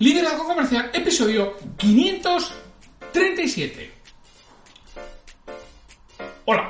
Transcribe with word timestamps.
Liderazgo 0.00 0.44
Comercial, 0.44 0.90
episodio 0.92 1.56
537. 1.76 3.90
Hola. 6.44 6.68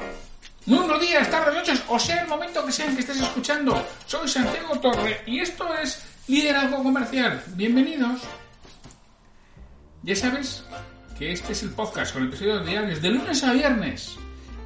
Muy 0.65 0.79
buenos 0.79 0.99
días, 1.03 1.31
tardes, 1.31 1.55
noches, 1.55 1.85
o 1.89 1.99
sea 1.99 2.23
el 2.23 2.29
momento 2.29 2.65
que 2.65 2.73
sea 2.73 2.87
en 2.87 2.95
que 2.95 3.01
estés 3.01 3.21
escuchando. 3.21 3.87
Soy 4.07 4.27
Santiago 4.29 4.81
Torre 4.81 5.21
y 5.27 5.41
esto 5.41 5.75
es 5.75 6.03
Liderazgo 6.27 6.83
Comercial. 6.83 7.45
Bienvenidos. 7.49 8.23
Ya 10.05 10.17
sabes 10.17 10.65
que 11.19 11.33
este 11.33 11.53
es 11.53 11.63
el 11.65 11.73
podcast 11.73 12.15
con 12.15 12.25
episodios 12.25 12.65
diarios 12.65 13.03
de 13.03 13.11
lunes 13.11 13.45
a 13.45 13.53
viernes. 13.53 14.17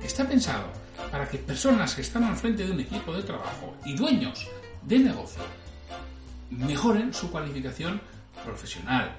Está 0.05 0.29
pensado 0.29 0.69
para 1.10 1.29
que 1.29 1.38
personas 1.38 1.97
que 1.97 2.02
están 2.02 2.23
al 2.23 2.37
frente 2.37 2.65
de 2.65 2.71
un 2.71 2.79
equipo 2.79 3.13
de 3.13 3.24
trabajo 3.24 3.77
y 3.85 3.97
dueños 3.97 4.47
de 4.83 5.01
negocio 5.01 5.43
mejoren 6.51 7.13
su 7.13 7.29
cualificación 7.29 8.01
profesional. 8.45 9.13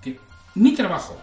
Que 0.00 0.18
mi 0.54 0.74
trabajo 0.74 1.20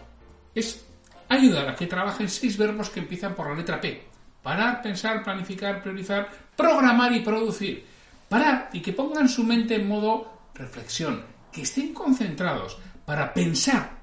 es 0.53 0.85
ayudar 1.29 1.69
a 1.69 1.75
que 1.75 1.87
trabajen 1.87 2.29
seis 2.29 2.57
verbos 2.57 2.89
que 2.89 2.99
empiezan 2.99 3.35
por 3.35 3.49
la 3.49 3.55
letra 3.55 3.79
P. 3.79 4.09
Parar, 4.43 4.81
pensar, 4.81 5.23
planificar, 5.23 5.81
priorizar, 5.81 6.29
programar 6.55 7.13
y 7.13 7.21
producir. 7.21 7.85
Parar 8.27 8.69
y 8.73 8.81
que 8.81 8.93
pongan 8.93 9.29
su 9.29 9.43
mente 9.43 9.75
en 9.75 9.87
modo 9.87 10.49
reflexión. 10.53 11.23
Que 11.51 11.61
estén 11.61 11.93
concentrados 11.93 12.77
para 13.05 13.33
pensar 13.33 14.01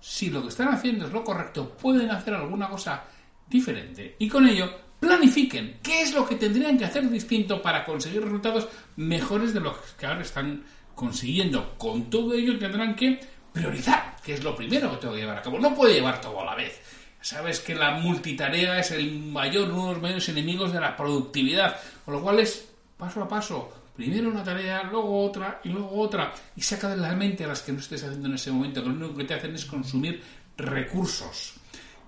si 0.00 0.30
lo 0.30 0.42
que 0.42 0.48
están 0.48 0.68
haciendo 0.68 1.06
es 1.06 1.12
lo 1.12 1.24
correcto, 1.24 1.76
pueden 1.76 2.10
hacer 2.10 2.34
alguna 2.34 2.68
cosa 2.68 3.02
diferente. 3.48 4.14
Y 4.20 4.28
con 4.28 4.46
ello 4.46 4.70
planifiquen 5.00 5.80
qué 5.82 6.02
es 6.02 6.14
lo 6.14 6.26
que 6.26 6.36
tendrían 6.36 6.78
que 6.78 6.84
hacer 6.84 7.08
distinto 7.10 7.60
para 7.60 7.84
conseguir 7.84 8.22
resultados 8.22 8.68
mejores 8.96 9.52
de 9.52 9.60
los 9.60 9.76
que 9.98 10.06
ahora 10.06 10.22
están 10.22 10.64
consiguiendo. 10.96 11.74
Con 11.78 12.10
todo 12.10 12.34
ello 12.34 12.58
tendrán 12.58 12.96
que 12.96 13.20
priorizar, 13.52 14.16
que 14.24 14.34
es 14.34 14.42
lo 14.42 14.56
primero 14.56 14.90
que 14.90 14.96
tengo 14.96 15.14
que 15.14 15.20
llevar 15.20 15.38
a 15.38 15.42
cabo. 15.42 15.60
No 15.60 15.72
puedo 15.72 15.92
llevar 15.92 16.20
todo 16.20 16.40
a 16.40 16.44
la 16.44 16.56
vez. 16.56 16.80
Sabes 17.20 17.60
que 17.60 17.74
la 17.74 17.92
multitarea 17.92 18.78
es 18.78 18.90
el 18.90 19.12
mayor, 19.18 19.70
uno 19.70 19.88
de 19.88 19.92
los 19.92 20.02
mayores 20.02 20.28
enemigos 20.28 20.72
de 20.72 20.80
la 20.80 20.96
productividad, 20.96 21.76
con 22.04 22.14
lo 22.14 22.22
cual 22.22 22.40
es 22.40 22.68
paso 22.96 23.22
a 23.22 23.28
paso. 23.28 23.72
Primero 23.94 24.28
una 24.28 24.44
tarea, 24.44 24.82
luego 24.84 25.24
otra 25.24 25.60
y 25.64 25.70
luego 25.70 26.00
otra. 26.00 26.32
Y 26.54 26.60
saca 26.60 26.88
de 26.88 26.96
la 26.96 27.14
mente 27.14 27.44
a 27.44 27.48
las 27.48 27.62
que 27.62 27.72
no 27.72 27.78
estés 27.78 28.04
haciendo 28.04 28.28
en 28.28 28.34
ese 28.34 28.50
momento, 28.50 28.82
que 28.82 28.88
lo 28.88 28.94
único 28.94 29.16
que 29.16 29.24
te 29.24 29.34
hacen 29.34 29.54
es 29.54 29.64
consumir 29.64 30.22
recursos. 30.56 31.54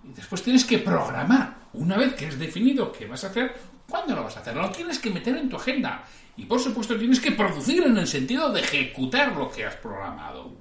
Y 0.05 0.13
después 0.13 0.43
tienes 0.43 0.65
que 0.65 0.79
programar. 0.79 1.57
Una 1.75 1.97
vez 1.97 2.15
que 2.15 2.27
has 2.27 2.39
definido 2.39 2.93
qué 2.93 3.07
vas 3.07 3.25
a 3.25 3.29
hacer, 3.29 3.55
¿cuándo 3.89 4.15
lo 4.15 4.25
vas 4.25 4.37
a 4.37 4.41
hacer? 4.41 4.55
Lo 4.55 4.71
tienes 4.71 4.99
que 4.99 5.11
meter 5.11 5.37
en 5.37 5.49
tu 5.49 5.57
agenda. 5.57 6.05
Y 6.39 6.47
por 6.47 6.61
supuesto 6.61 6.97
tienes 6.97 7.19
que 7.19 7.33
producir 7.33 7.83
en 7.83 7.99
el 7.99 8.07
sentido 8.07 8.53
de 8.53 8.61
ejecutar 8.61 9.37
lo 9.37 9.51
que 9.51 9.67
has 9.67 9.75
programado. 9.75 10.55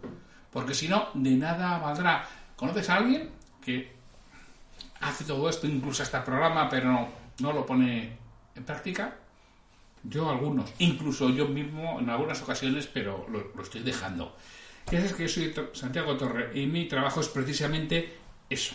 Porque 0.52 0.74
si 0.74 0.88
no, 0.88 1.10
de 1.14 1.36
nada 1.36 1.78
valdrá. 1.78 2.28
¿Conoces 2.56 2.90
a 2.90 2.96
alguien 2.96 3.30
que 3.64 3.94
hace 5.00 5.24
todo 5.24 5.48
esto, 5.48 5.68
incluso 5.68 6.02
hasta 6.02 6.26
programa, 6.26 6.68
pero 6.68 6.92
no, 6.92 7.10
no 7.40 7.54
lo 7.54 7.64
pone 7.64 8.18
en 8.56 8.64
práctica? 8.66 9.18
Yo 10.02 10.32
algunos, 10.32 10.74
incluso 10.80 11.30
yo 11.30 11.48
mismo 11.48 12.00
en 12.00 12.10
algunas 12.10 12.42
ocasiones, 12.42 12.88
pero 12.88 13.28
lo, 13.30 13.52
lo 13.56 13.62
estoy 13.62 13.82
dejando. 13.82 14.36
Ya 14.92 14.98
sabes 14.98 15.14
que 15.14 15.28
yo 15.28 15.30
soy 15.30 15.54
Santiago 15.74 16.18
Torre 16.18 16.60
y 16.60 16.66
mi 16.66 16.88
trabajo 16.88 17.22
es 17.22 17.28
precisamente 17.28 18.18
eso. 18.50 18.74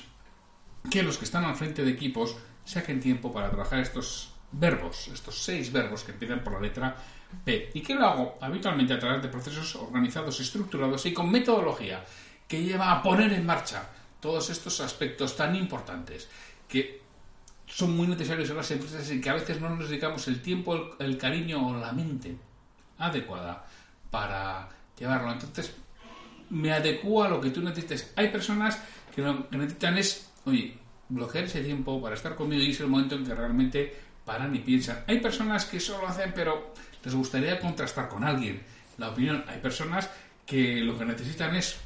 Que 0.88 1.02
los 1.02 1.18
que 1.18 1.24
están 1.24 1.44
al 1.44 1.56
frente 1.56 1.84
de 1.84 1.90
equipos 1.90 2.36
saquen 2.64 3.00
tiempo 3.00 3.32
para 3.32 3.50
trabajar 3.50 3.80
estos 3.80 4.31
verbos, 4.52 5.08
estos 5.08 5.42
seis 5.42 5.72
verbos 5.72 6.04
que 6.04 6.12
empiezan 6.12 6.44
por 6.44 6.54
la 6.54 6.60
letra 6.60 6.96
P. 7.44 7.70
¿Y 7.74 7.80
qué 7.80 7.94
lo 7.94 8.06
hago? 8.06 8.38
Habitualmente 8.40 8.92
a 8.94 8.98
través 8.98 9.22
de 9.22 9.28
procesos 9.28 9.74
organizados, 9.76 10.38
estructurados 10.40 11.04
y 11.06 11.12
con 11.12 11.30
metodología 11.30 12.04
que 12.46 12.62
lleva 12.62 12.92
a 12.92 13.02
poner 13.02 13.32
en 13.32 13.46
marcha 13.46 13.88
todos 14.20 14.50
estos 14.50 14.80
aspectos 14.80 15.34
tan 15.36 15.56
importantes 15.56 16.28
que 16.68 17.00
son 17.66 17.96
muy 17.96 18.06
necesarios 18.06 18.50
en 18.50 18.56
las 18.56 18.70
empresas 18.70 19.10
y 19.10 19.20
que 19.20 19.30
a 19.30 19.34
veces 19.34 19.60
no 19.60 19.70
nos 19.70 19.88
dedicamos 19.88 20.28
el 20.28 20.42
tiempo, 20.42 20.96
el, 20.98 21.16
cariño 21.16 21.68
o 21.68 21.74
la 21.74 21.92
mente 21.92 22.36
adecuada 22.98 23.66
para 24.10 24.68
llevarlo. 24.98 25.32
Entonces, 25.32 25.74
me 26.50 26.72
adecuo 26.72 27.24
a 27.24 27.28
lo 27.30 27.40
que 27.40 27.50
tú 27.50 27.62
necesites. 27.62 28.12
Hay 28.16 28.28
personas 28.28 28.78
que 29.14 29.22
lo 29.22 29.48
que 29.48 29.56
necesitan 29.56 29.96
es, 29.96 30.30
oye, 30.44 30.76
bloquear 31.08 31.44
ese 31.44 31.62
tiempo 31.62 32.00
para 32.00 32.14
estar 32.14 32.34
conmigo 32.34 32.62
y 32.62 32.70
es 32.70 32.80
el 32.80 32.88
momento 32.88 33.14
en 33.14 33.24
que 33.24 33.34
realmente 33.34 33.96
paran 34.24 34.54
y 34.54 34.60
piensan. 34.60 35.04
Hay 35.06 35.20
personas 35.20 35.64
que 35.64 35.78
eso 35.78 36.00
lo 36.00 36.08
hacen, 36.08 36.32
pero 36.34 36.74
les 37.04 37.14
gustaría 37.14 37.58
contrastar 37.58 38.08
con 38.08 38.24
alguien 38.24 38.62
la 38.98 39.10
opinión. 39.10 39.44
Hay 39.48 39.58
personas 39.58 40.08
que 40.46 40.80
lo 40.80 40.98
que 40.98 41.04
necesitan 41.04 41.54
es 41.56 41.76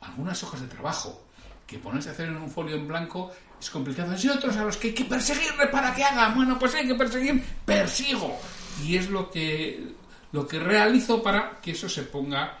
algunas 0.00 0.42
hojas 0.42 0.60
de 0.60 0.68
trabajo, 0.68 1.26
que 1.66 1.78
ponerse 1.78 2.10
a 2.10 2.12
hacer 2.12 2.28
en 2.28 2.36
un 2.36 2.50
folio 2.50 2.76
en 2.76 2.88
blanco 2.88 3.32
es 3.60 3.70
complicado. 3.70 4.14
Y 4.22 4.28
otros 4.28 4.56
a 4.56 4.64
los 4.64 4.76
que 4.76 4.88
hay 4.88 4.94
que 4.94 5.04
perseguirle 5.04 5.66
para 5.66 5.94
que 5.94 6.04
hagan. 6.04 6.34
Bueno, 6.34 6.58
pues 6.58 6.74
hay 6.74 6.86
que 6.86 6.94
perseguir, 6.94 7.42
persigo. 7.64 8.38
Y 8.84 8.96
es 8.96 9.10
lo 9.10 9.30
que, 9.30 9.94
lo 10.32 10.46
que 10.46 10.58
realizo 10.58 11.22
para 11.22 11.60
que 11.60 11.72
eso 11.72 11.88
se 11.88 12.02
ponga 12.02 12.58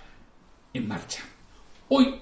en 0.72 0.88
marcha. 0.88 1.22
Hoy 1.88 2.20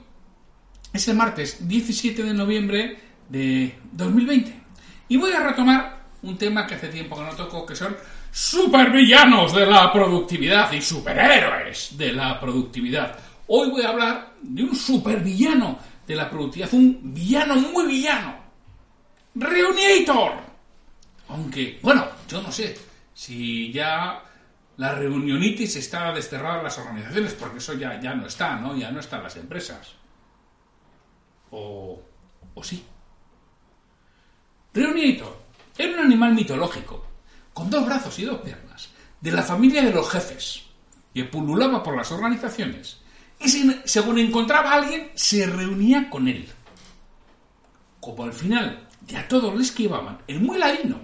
es 0.93 1.09
el 1.09 1.16
martes 1.16 1.66
17 1.66 2.22
de 2.22 2.34
noviembre 2.34 2.99
de 3.28 3.78
2020 3.93 4.62
y 5.09 5.16
voy 5.16 5.33
a 5.33 5.41
retomar 5.41 5.96
un 6.22 6.37
tema 6.37 6.66
que 6.66 6.75
hace 6.75 6.88
tiempo 6.88 7.16
que 7.16 7.22
no 7.22 7.31
toco, 7.31 7.66
que 7.66 7.77
son 7.77 7.97
supervillanos 8.31 9.54
de 9.54 9.66
la 9.66 9.93
productividad 9.93 10.72
y 10.72 10.82
superhéroes 10.82 11.97
de 11.97 12.12
la 12.12 12.38
productividad. 12.41 13.19
Hoy 13.49 13.71
voy 13.71 13.82
a 13.82 13.91
hablar 13.91 14.34
de 14.43 14.65
un 14.65 14.75
supervillano 14.75 15.78
de 16.06 16.16
la 16.16 16.28
productividad, 16.28 16.75
un 16.75 17.15
villano 17.15 17.56
muy 17.56 17.87
villano. 17.87 18.37
Reuniator. 19.34 20.32
Aunque, 21.28 21.78
bueno, 21.82 22.06
yo 22.28 22.43
no 22.43 22.50
sé 22.50 22.77
si 23.12 23.72
ya 23.72 24.22
la 24.77 24.94
reunionitis 24.94 25.77
está 25.77 26.12
desterrada 26.12 26.59
en 26.59 26.65
las 26.65 26.78
organizaciones, 26.78 27.34
porque 27.34 27.59
eso 27.59 27.75
ya, 27.75 28.00
ya 28.00 28.15
no 28.15 28.27
está, 28.27 28.56
¿no? 28.56 28.77
Ya 28.77 28.91
no 28.91 29.00
está 29.00 29.16
en 29.16 29.22
las 29.22 29.37
empresas. 29.37 29.94
O, 31.50 32.03
o 32.54 32.62
sí. 32.62 32.84
Reuniator 34.75 35.46
era 35.79 35.93
un 35.93 36.07
animal 36.07 36.35
mitológico, 36.35 37.07
con 37.53 37.71
dos 37.71 37.87
brazos 37.87 38.19
y 38.19 38.25
dos 38.25 38.41
piernas, 38.41 38.91
de 39.21 39.33
la 39.33 39.43
familia 39.43 39.83
de 39.83 39.93
los 39.93 40.09
jefes, 40.11 40.63
que 41.15 41.25
pululaba 41.25 41.83
por 41.83 41.97
las 41.97 42.13
organizaciones 42.13 42.99
y 43.41 43.49
según 43.85 44.19
encontraba 44.19 44.71
a 44.71 44.75
alguien, 44.77 45.11
se 45.15 45.47
reunía 45.47 46.09
con 46.09 46.29
él. 46.29 46.49
Como 48.01 48.25
al 48.25 48.33
final 48.33 48.89
ya 49.07 49.29
todos 49.29 49.55
le 49.55 49.63
esquivaban, 49.63 50.19
el 50.27 50.41
muy 50.41 50.59
ladino 50.59 51.01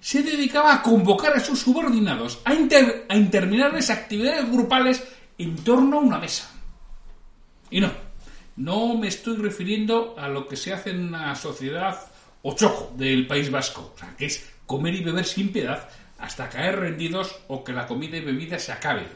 se 0.00 0.22
dedicaba 0.22 0.74
a 0.74 0.82
convocar 0.82 1.34
a 1.34 1.40
sus 1.40 1.60
subordinados 1.60 2.40
a, 2.44 2.54
inter 2.54 3.04
a 3.08 3.16
interminarles 3.16 3.90
actividades 3.90 4.50
grupales 4.50 5.06
en 5.36 5.56
torno 5.56 5.98
a 5.98 6.00
una 6.00 6.18
mesa. 6.18 6.50
Y 7.70 7.80
no, 7.80 7.92
no 8.56 8.96
me 8.96 9.08
estoy 9.08 9.36
refiriendo 9.36 10.14
a 10.18 10.28
lo 10.28 10.48
que 10.48 10.56
se 10.56 10.72
hace 10.72 10.90
en 10.90 11.08
una 11.08 11.34
sociedad 11.36 12.09
o 12.42 12.54
choco 12.54 12.92
del 12.96 13.26
País 13.26 13.50
Vasco, 13.50 13.92
o 13.94 13.98
sea, 13.98 14.14
que 14.16 14.26
es 14.26 14.50
comer 14.66 14.94
y 14.94 15.04
beber 15.04 15.24
sin 15.24 15.52
piedad 15.52 15.88
hasta 16.18 16.48
caer 16.48 16.78
rendidos 16.78 17.40
o 17.48 17.64
que 17.64 17.72
la 17.72 17.86
comida 17.86 18.16
y 18.16 18.20
bebida 18.20 18.58
se 18.58 18.72
acabe. 18.72 19.06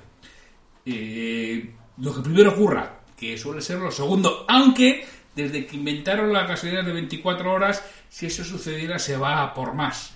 Eh, 0.87 1.71
lo 1.99 2.15
que 2.15 2.23
primero 2.23 2.53
ocurra, 2.53 3.01
que 3.17 3.39
suele 3.39 3.61
ser 3.61 3.79
lo 3.79 3.91
segundo, 3.91 4.45
aunque 4.49 5.07
desde 5.35 5.67
que 5.67 5.77
inventaron 5.77 6.33
la 6.33 6.47
gasolina 6.47 6.83
de 6.83 6.93
24 6.93 7.53
horas, 7.53 7.85
si 8.09 8.27
eso 8.27 8.45
sucediera 8.45 8.99
se 8.99 9.17
va 9.17 9.43
a 9.43 9.55
por 9.55 9.75
más. 9.75 10.13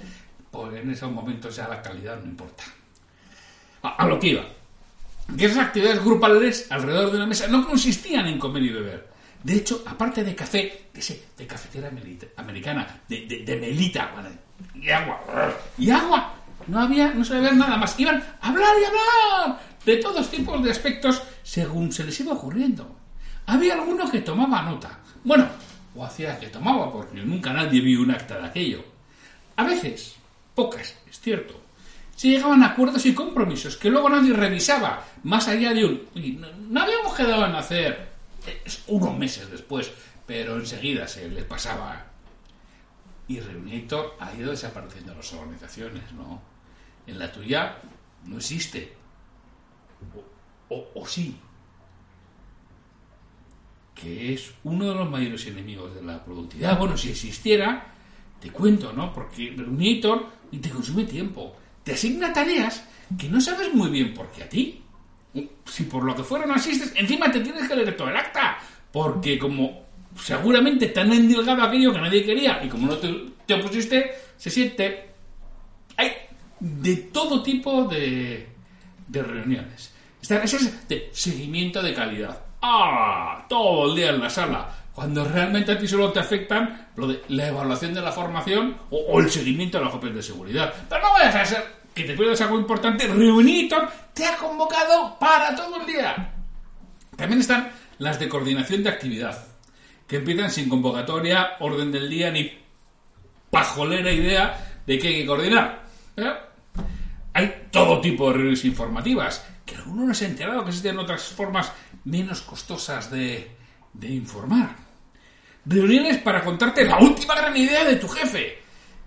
Pues 0.50 0.74
en 0.74 0.90
esos 0.90 1.10
momentos 1.10 1.56
ya 1.56 1.68
la 1.68 1.82
calidad 1.82 2.20
no 2.20 2.26
importa. 2.26 2.64
A, 3.82 3.96
a 3.96 4.06
lo 4.06 4.18
que 4.18 4.28
iba. 4.28 4.44
Que 5.36 5.46
esas 5.46 5.66
actividades 5.66 6.02
grupales 6.02 6.70
alrededor 6.70 7.10
de 7.10 7.16
una 7.18 7.26
mesa 7.26 7.46
no 7.48 7.66
consistían 7.66 8.26
en 8.26 8.38
comer 8.38 8.62
y 8.62 8.70
beber. 8.70 9.08
De 9.42 9.54
hecho, 9.56 9.84
aparte 9.86 10.24
de 10.24 10.34
café, 10.34 10.88
de, 10.92 11.00
ese, 11.00 11.24
de 11.36 11.46
cafetera 11.46 11.90
americana, 12.36 13.00
de, 13.08 13.26
de, 13.26 13.44
de 13.44 13.56
melita, 13.56 14.10
y 14.74 14.90
agua, 14.90 15.20
y 15.78 15.90
agua, 15.90 16.34
no 16.66 16.80
había, 16.80 17.14
no 17.14 17.24
se 17.24 17.36
había 17.36 17.52
nada 17.52 17.76
más. 17.76 17.98
Iban 17.98 18.22
a 18.40 18.48
hablar 18.48 18.74
y 18.80 18.84
hablar. 18.84 19.60
de 19.84 19.96
todos 19.98 20.30
tipos 20.30 20.62
de 20.62 20.70
aspectos 20.70 21.22
según 21.42 21.92
se 21.92 22.04
les 22.04 22.18
iba 22.20 22.32
ocurriendo. 22.32 22.96
Había 23.46 23.74
alguno 23.74 24.10
que 24.10 24.20
tomaba 24.20 24.62
nota. 24.62 24.98
Bueno, 25.24 25.48
o 25.94 26.04
hacía 26.04 26.38
que 26.38 26.48
tomaba, 26.48 26.92
porque 26.92 27.20
nunca 27.20 27.52
nadie 27.52 27.80
vio 27.80 28.02
un 28.02 28.10
acta 28.10 28.38
de 28.38 28.46
aquello. 28.46 28.84
A 29.56 29.64
veces, 29.64 30.16
pocas, 30.54 30.94
es 31.08 31.20
cierto, 31.20 31.60
se 32.14 32.28
llegaban 32.28 32.62
a 32.62 32.68
acuerdos 32.68 33.06
y 33.06 33.14
compromisos 33.14 33.76
que 33.76 33.90
luego 33.90 34.10
nadie 34.10 34.32
revisaba, 34.32 35.04
más 35.22 35.48
allá 35.48 35.72
de 35.72 35.84
un... 35.84 36.02
No, 36.70 36.82
habíamos 36.82 37.14
quedado 37.14 37.46
en 37.46 37.54
hacer 37.54 38.08
unos 38.86 39.16
meses 39.16 39.50
después, 39.50 39.90
pero 40.26 40.56
enseguida 40.56 41.06
se 41.08 41.28
les 41.28 41.44
pasaba. 41.44 42.06
Y 43.28 43.40
Reunitor 43.40 44.16
ha 44.20 44.34
ido 44.34 44.50
desapareciendo 44.50 45.14
las 45.14 45.32
organizaciones, 45.32 46.12
¿no? 46.12 46.40
En 47.06 47.18
la 47.18 47.30
tuya 47.30 47.78
no 48.24 48.36
existe. 48.36 48.94
O, 50.68 50.88
o, 50.94 51.06
sí. 51.06 51.36
Que 53.94 54.34
es 54.34 54.54
uno 54.64 54.88
de 54.88 54.94
los 54.94 55.10
mayores 55.10 55.46
enemigos 55.46 55.94
de 55.94 56.02
la 56.02 56.24
productividad. 56.24 56.78
Bueno, 56.78 56.96
si 56.96 57.10
existiera, 57.10 57.92
te 58.40 58.50
cuento, 58.50 58.92
¿no? 58.92 59.12
Porque 59.12 59.54
Reunitor 59.56 60.26
te 60.50 60.70
consume 60.70 61.04
tiempo. 61.04 61.56
Te 61.82 61.92
asigna 61.92 62.32
tareas 62.32 62.86
que 63.18 63.28
no 63.28 63.40
sabes 63.40 63.72
muy 63.74 63.90
bien 63.90 64.14
por 64.14 64.30
qué 64.30 64.44
a 64.44 64.48
ti. 64.48 64.82
Si 65.64 65.84
por 65.84 66.04
lo 66.04 66.14
que 66.16 66.22
fuera 66.22 66.46
no 66.46 66.54
asistes, 66.54 66.92
encima 66.96 67.30
te 67.30 67.40
tienes 67.40 67.68
que 67.68 67.76
leer 67.76 67.96
todo 67.96 68.08
el 68.08 68.16
acta. 68.16 68.58
Porque 68.90 69.38
como 69.38 69.86
seguramente 70.16 70.88
te 70.88 71.00
han 71.00 71.12
endilgado 71.12 71.62
aquello 71.62 71.92
que 71.92 72.00
nadie 72.00 72.24
quería 72.24 72.62
y 72.64 72.68
como 72.68 72.88
no 72.88 72.96
te, 72.96 73.14
te 73.46 73.54
opusiste, 73.54 74.12
se 74.36 74.50
siente... 74.50 75.10
Hay 75.96 76.12
de 76.60 76.96
todo 76.96 77.42
tipo 77.42 77.84
de, 77.84 78.48
de 79.06 79.22
reuniones. 79.22 79.92
Esa 80.22 80.42
es 80.42 80.88
de 80.88 81.08
seguimiento 81.12 81.82
de 81.82 81.94
calidad. 81.94 82.38
¡Ah! 82.62 83.46
Todo 83.48 83.90
el 83.90 83.96
día 83.96 84.10
en 84.10 84.20
la 84.20 84.30
sala. 84.30 84.68
Cuando 84.92 85.24
realmente 85.24 85.72
a 85.72 85.78
ti 85.78 85.86
solo 85.86 86.10
te 86.10 86.18
afectan 86.18 86.88
lo 86.96 87.06
de 87.06 87.22
la 87.28 87.48
evaluación 87.48 87.94
de 87.94 88.00
la 88.00 88.10
formación 88.10 88.76
o, 88.90 89.20
el 89.20 89.30
seguimiento 89.30 89.78
de 89.78 89.84
las 89.84 89.92
copias 89.92 90.14
de 90.14 90.22
seguridad. 90.22 90.74
Pero 90.88 91.02
no 91.02 91.12
vayas 91.12 91.34
a 91.36 91.44
ser 91.44 91.77
que 91.98 92.04
te 92.04 92.16
pierdas 92.16 92.40
algo 92.40 92.58
importante. 92.58 93.08
Reunitor 93.08 93.88
te 94.14 94.24
ha 94.24 94.36
convocado 94.36 95.18
para 95.18 95.54
todo 95.56 95.80
el 95.80 95.86
día. 95.86 96.32
También 97.16 97.40
están 97.40 97.70
las 97.98 98.20
de 98.20 98.28
coordinación 98.28 98.84
de 98.84 98.90
actividad, 98.90 99.44
que 100.06 100.16
empiezan 100.16 100.50
sin 100.50 100.68
convocatoria, 100.68 101.56
orden 101.58 101.90
del 101.90 102.08
día 102.08 102.30
ni 102.30 102.56
pajolera 103.50 104.12
idea 104.12 104.80
de 104.86 104.98
que 104.98 105.08
hay 105.08 105.14
que 105.20 105.26
coordinar. 105.26 105.84
¿Eh? 106.16 106.32
Hay 107.34 107.68
todo 107.72 108.00
tipo 108.00 108.28
de 108.28 108.34
reuniones 108.34 108.64
informativas, 108.64 109.44
que 109.66 109.74
alguno 109.74 110.06
no 110.06 110.14
se 110.14 110.26
ha 110.26 110.28
enterado 110.28 110.62
que 110.62 110.68
existen 110.70 110.98
otras 110.98 111.24
formas 111.24 111.72
menos 112.04 112.42
costosas 112.42 113.10
de 113.10 113.50
informar. 114.00 114.76
Reuniones 115.66 116.18
para 116.18 116.44
contarte 116.44 116.84
la 116.84 116.98
última 116.98 117.34
gran 117.34 117.56
idea 117.56 117.84
de 117.84 117.96
tu 117.96 118.08
jefe, 118.08 118.58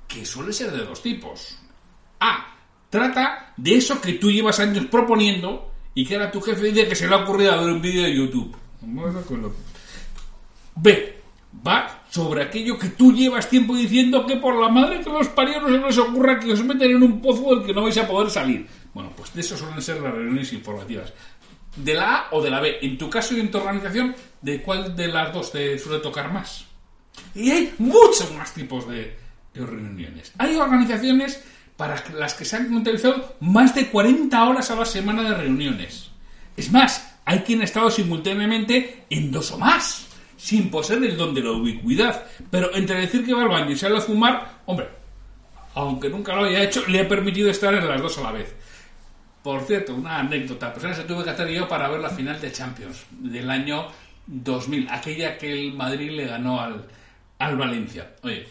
que 0.08 0.26
suele 0.26 0.52
ser 0.52 0.72
de 0.72 0.84
dos 0.84 1.02
tipos. 1.02 1.58
A. 2.20 2.52
Trata 2.92 3.54
de 3.58 3.76
eso 3.76 4.00
que 4.00 4.14
tú 4.14 4.30
llevas 4.30 4.60
años 4.60 4.86
proponiendo 4.86 5.72
y 5.96 6.06
que 6.06 6.16
ahora 6.16 6.30
tu 6.30 6.42
jefe 6.42 6.72
dice 6.72 6.88
que 6.88 6.96
se 6.96 7.08
le 7.08 7.16
ha 7.16 7.24
ocurrido 7.24 7.60
ver 7.60 7.74
un 7.74 7.82
vídeo 7.82 8.04
de 8.04 8.16
YouTube. 8.16 8.56
B. 10.76 11.18
Va 11.66 12.04
sobre 12.10 12.44
aquello 12.44 12.78
que 12.78 12.90
tú 12.90 13.14
llevas 13.14 13.50
tiempo 13.50 13.76
diciendo 13.76 14.26
que 14.26 14.36
por 14.36 14.60
la 14.60 14.70
madre 14.70 15.02
que 15.02 15.10
los 15.10 15.30
parió 15.30 15.60
no 15.62 15.70
se 15.70 15.78
les 15.78 15.98
ocurra 15.98 16.40
que 16.40 16.52
os 16.52 16.64
meten 16.64 16.92
en 16.92 17.04
un 17.04 17.22
pozo 17.22 17.56
del 17.56 17.66
que 17.66 17.74
no 17.74 17.84
vais 17.84 17.98
a 17.98 18.08
poder 18.08 18.30
salir. 18.30 18.68
Bueno, 18.94 19.12
pues 19.16 19.34
de 19.34 19.42
eso 19.42 19.58
suelen 19.58 19.82
ser 19.82 20.02
las 20.02 20.14
reuniones 20.14 20.52
informativas. 20.54 21.14
De 21.76 21.94
la 21.94 22.16
A 22.16 22.28
o 22.32 22.42
de 22.42 22.50
la 22.50 22.60
B. 22.60 22.78
En 22.82 22.98
tu 22.98 23.10
caso 23.10 23.36
y 23.36 23.40
en 23.40 23.50
tu 23.50 23.58
organización, 23.58 24.14
¿de 24.42 24.62
cuál 24.62 24.96
de 24.96 25.08
las 25.08 25.34
dos 25.34 25.52
te 25.52 25.80
suele 25.80 26.00
tocar 26.00 26.32
más? 26.32 26.66
Y 27.36 27.52
hay 27.52 27.74
muchos 27.78 28.34
más 28.36 28.54
tipos 28.54 28.88
de, 28.88 29.18
reuniones. 29.54 30.34
Hay 30.38 30.56
organizaciones 30.56 31.44
para 31.78 32.04
las 32.18 32.34
que 32.34 32.46
se 32.46 32.58
han 32.58 32.74
utilizado 32.74 33.36
más 33.40 33.74
de 33.74 33.90
40 33.90 34.44
horas 34.44 34.70
a 34.72 34.76
la 34.76 34.86
semana 34.86 35.24
de 35.24 35.36
reuniones. 35.36 36.12
Es 36.56 36.72
más, 36.72 37.16
hay 37.26 37.40
quien 37.40 37.62
ha 37.62 37.66
estado 37.66 37.90
simultáneamente 37.90 39.06
en 39.10 39.32
dos 39.32 39.52
o 39.52 39.58
más, 39.58 40.08
sin 40.38 40.70
poseer 40.70 41.04
el 41.04 41.18
don 41.18 41.34
de 41.34 41.42
la 41.42 41.52
ubicuidad. 41.52 42.24
Pero 42.50 42.74
entre 42.76 43.02
decir 43.02 43.26
que 43.26 43.34
va 43.34 43.44
al 43.44 43.50
baño 43.50 43.72
y 43.72 43.78
sale 43.78 43.98
a 43.98 44.02
fumar, 44.02 44.62
hombre, 44.66 44.90
aunque 45.74 46.10
nunca 46.10 46.36
lo 46.36 46.46
haya 46.46 46.64
hecho, 46.64 46.84
le 46.88 47.02
ha 47.02 47.08
permitido 47.08 47.50
estar 47.50 47.74
en 47.74 47.88
las 47.88 48.02
dos 48.02 48.18
a 48.18 48.24
la 48.24 48.32
vez. 48.32 48.54
Por 49.44 49.62
cierto, 49.62 49.96
una 49.96 50.20
anécdota, 50.20 50.74
pues 50.74 50.96
se 50.96 51.04
tuve 51.04 51.24
que 51.24 51.32
hacer 51.32 51.50
yo 51.50 51.68
para 51.68 51.90
ver 51.90 52.00
la 52.00 52.10
final 52.10 52.40
de 52.40 52.52
Champions 52.52 53.06
del 53.10 53.50
año 53.50 53.88
2000, 54.28 54.88
aquella 54.90 55.38
que 55.38 55.52
el 55.52 55.74
Madrid 55.74 56.12
le 56.12 56.28
ganó 56.28 56.62
al, 56.62 56.86
al 57.40 57.58
Valencia. 57.58 58.12
Oye, 58.22 58.48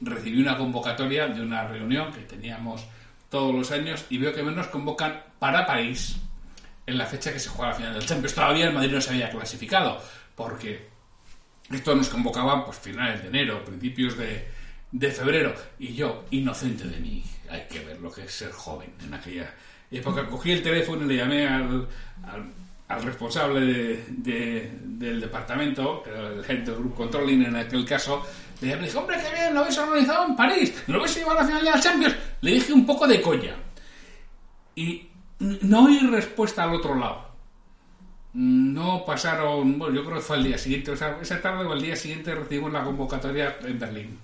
recibí 0.00 0.40
una 0.40 0.56
convocatoria 0.56 1.28
de 1.28 1.40
una 1.40 1.66
reunión 1.66 2.12
que 2.12 2.20
teníamos 2.20 2.84
todos 3.30 3.54
los 3.54 3.70
años 3.70 4.06
y 4.10 4.18
veo 4.18 4.32
que 4.32 4.42
nos 4.42 4.68
convocan 4.68 5.22
para 5.38 5.66
París 5.66 6.16
en 6.86 6.98
la 6.98 7.06
fecha 7.06 7.32
que 7.32 7.38
se 7.38 7.48
juega 7.48 7.72
la 7.72 7.76
final 7.76 7.94
del 7.94 8.06
Champions. 8.06 8.34
Todavía 8.34 8.66
el 8.66 8.74
Madrid 8.74 8.92
no 8.92 9.00
se 9.00 9.10
había 9.10 9.30
clasificado, 9.30 10.00
porque 10.34 10.88
esto 11.70 11.94
nos 11.94 12.08
convocaba 12.08 12.64
pues 12.64 12.78
finales 12.78 13.22
de 13.22 13.28
enero, 13.28 13.64
principios 13.64 14.16
de, 14.16 15.10
febrero. 15.10 15.54
Y 15.78 15.94
yo, 15.94 16.24
inocente 16.30 16.84
de 16.84 16.98
mí, 16.98 17.24
hay 17.50 17.66
que 17.68 17.80
ver 17.80 18.00
lo 18.00 18.12
que 18.12 18.22
es 18.22 18.32
ser 18.32 18.52
joven 18.52 18.92
en 19.04 19.14
aquella 19.14 19.52
época. 19.90 20.26
Cogí 20.26 20.52
el 20.52 20.62
teléfono 20.62 21.04
y 21.04 21.08
le 21.08 21.16
llamé 21.16 21.48
al, 21.48 21.88
responsable 22.88 24.04
del 24.08 25.20
departamento, 25.20 26.02
que 26.02 26.10
era 26.10 26.28
el 26.28 26.44
head 26.44 26.64
del 26.64 26.76
Group 26.76 26.94
Controlling 26.94 27.44
en 27.44 27.56
aquel 27.56 27.84
caso. 27.84 28.22
Le 28.60 28.76
dije, 28.76 28.96
hombre, 28.96 29.16
qué 29.16 29.34
bien, 29.34 29.54
lo 29.54 29.60
habéis 29.60 29.78
organizado 29.78 30.26
en 30.26 30.36
París, 30.36 30.82
lo 30.86 30.98
habéis 30.98 31.16
llevado 31.16 31.38
a 31.38 31.42
la 31.42 31.48
final 31.48 31.64
de 31.64 31.70
la 31.70 31.80
Champions. 31.80 32.14
Le 32.40 32.52
dije 32.52 32.72
un 32.72 32.86
poco 32.86 33.06
de 33.06 33.20
coña. 33.20 33.56
Y 34.76 35.08
no 35.38 35.86
hay 35.86 35.98
respuesta 36.00 36.64
al 36.64 36.74
otro 36.74 36.94
lado. 36.94 37.34
No 38.34 39.04
pasaron, 39.04 39.78
bueno, 39.78 39.94
yo 39.94 40.04
creo 40.04 40.16
que 40.16 40.22
fue 40.22 40.36
el 40.38 40.44
día 40.44 40.58
siguiente, 40.58 40.92
esa 40.92 41.40
tarde 41.40 41.64
o 41.64 41.72
el 41.72 41.82
día 41.82 41.94
siguiente 41.94 42.34
recibimos 42.34 42.72
la 42.72 42.82
convocatoria 42.82 43.56
en 43.62 43.78
Berlín. 43.78 44.18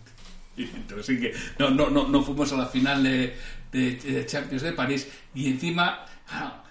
Entonces 0.57 1.21
que 1.21 1.35
no, 1.59 1.71
no, 1.71 1.91
no, 1.91 2.09
no 2.09 2.23
fuimos 2.23 2.53
a 2.53 2.57
la 2.57 2.67
final 2.67 3.03
de, 3.03 3.37
de, 3.73 4.27
Champions 4.27 4.63
de 4.63 4.73
París 4.73 5.09
y 5.35 5.49
encima 5.49 6.05
ah, 6.29 6.65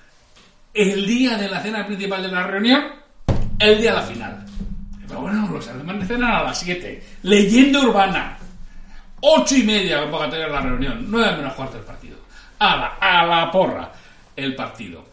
el 0.74 1.06
día 1.06 1.38
de 1.38 1.50
la 1.50 1.62
cena 1.62 1.86
principal 1.86 2.22
de 2.22 2.30
la 2.30 2.48
reunión, 2.48 2.84
el 3.60 3.82
día 3.82 3.92
de 3.92 3.98
la 3.98 4.04
final. 4.04 4.46
Pero 5.08 5.22
bueno, 5.22 5.50
los 5.52 5.68
alemanes 5.68 6.08
cenan 6.08 6.32
a 6.32 6.44
las 6.44 6.60
7. 6.60 7.04
Leyenda 7.24 7.80
urbana. 7.82 8.38
Ocho 9.22 9.56
y 9.56 9.64
media 9.64 10.02
convocatoria 10.02 10.46
de 10.46 10.52
la 10.52 10.62
reunión. 10.62 11.06
Nueve 11.08 11.38
menos 11.38 11.54
cuarto 11.54 11.78
del 11.78 11.86
partido. 11.86 12.18
A 12.60 12.76
la, 12.76 12.88
a 13.00 13.26
la 13.26 13.52
porra 13.52 13.92
el 14.36 14.56
partido. 14.56 15.10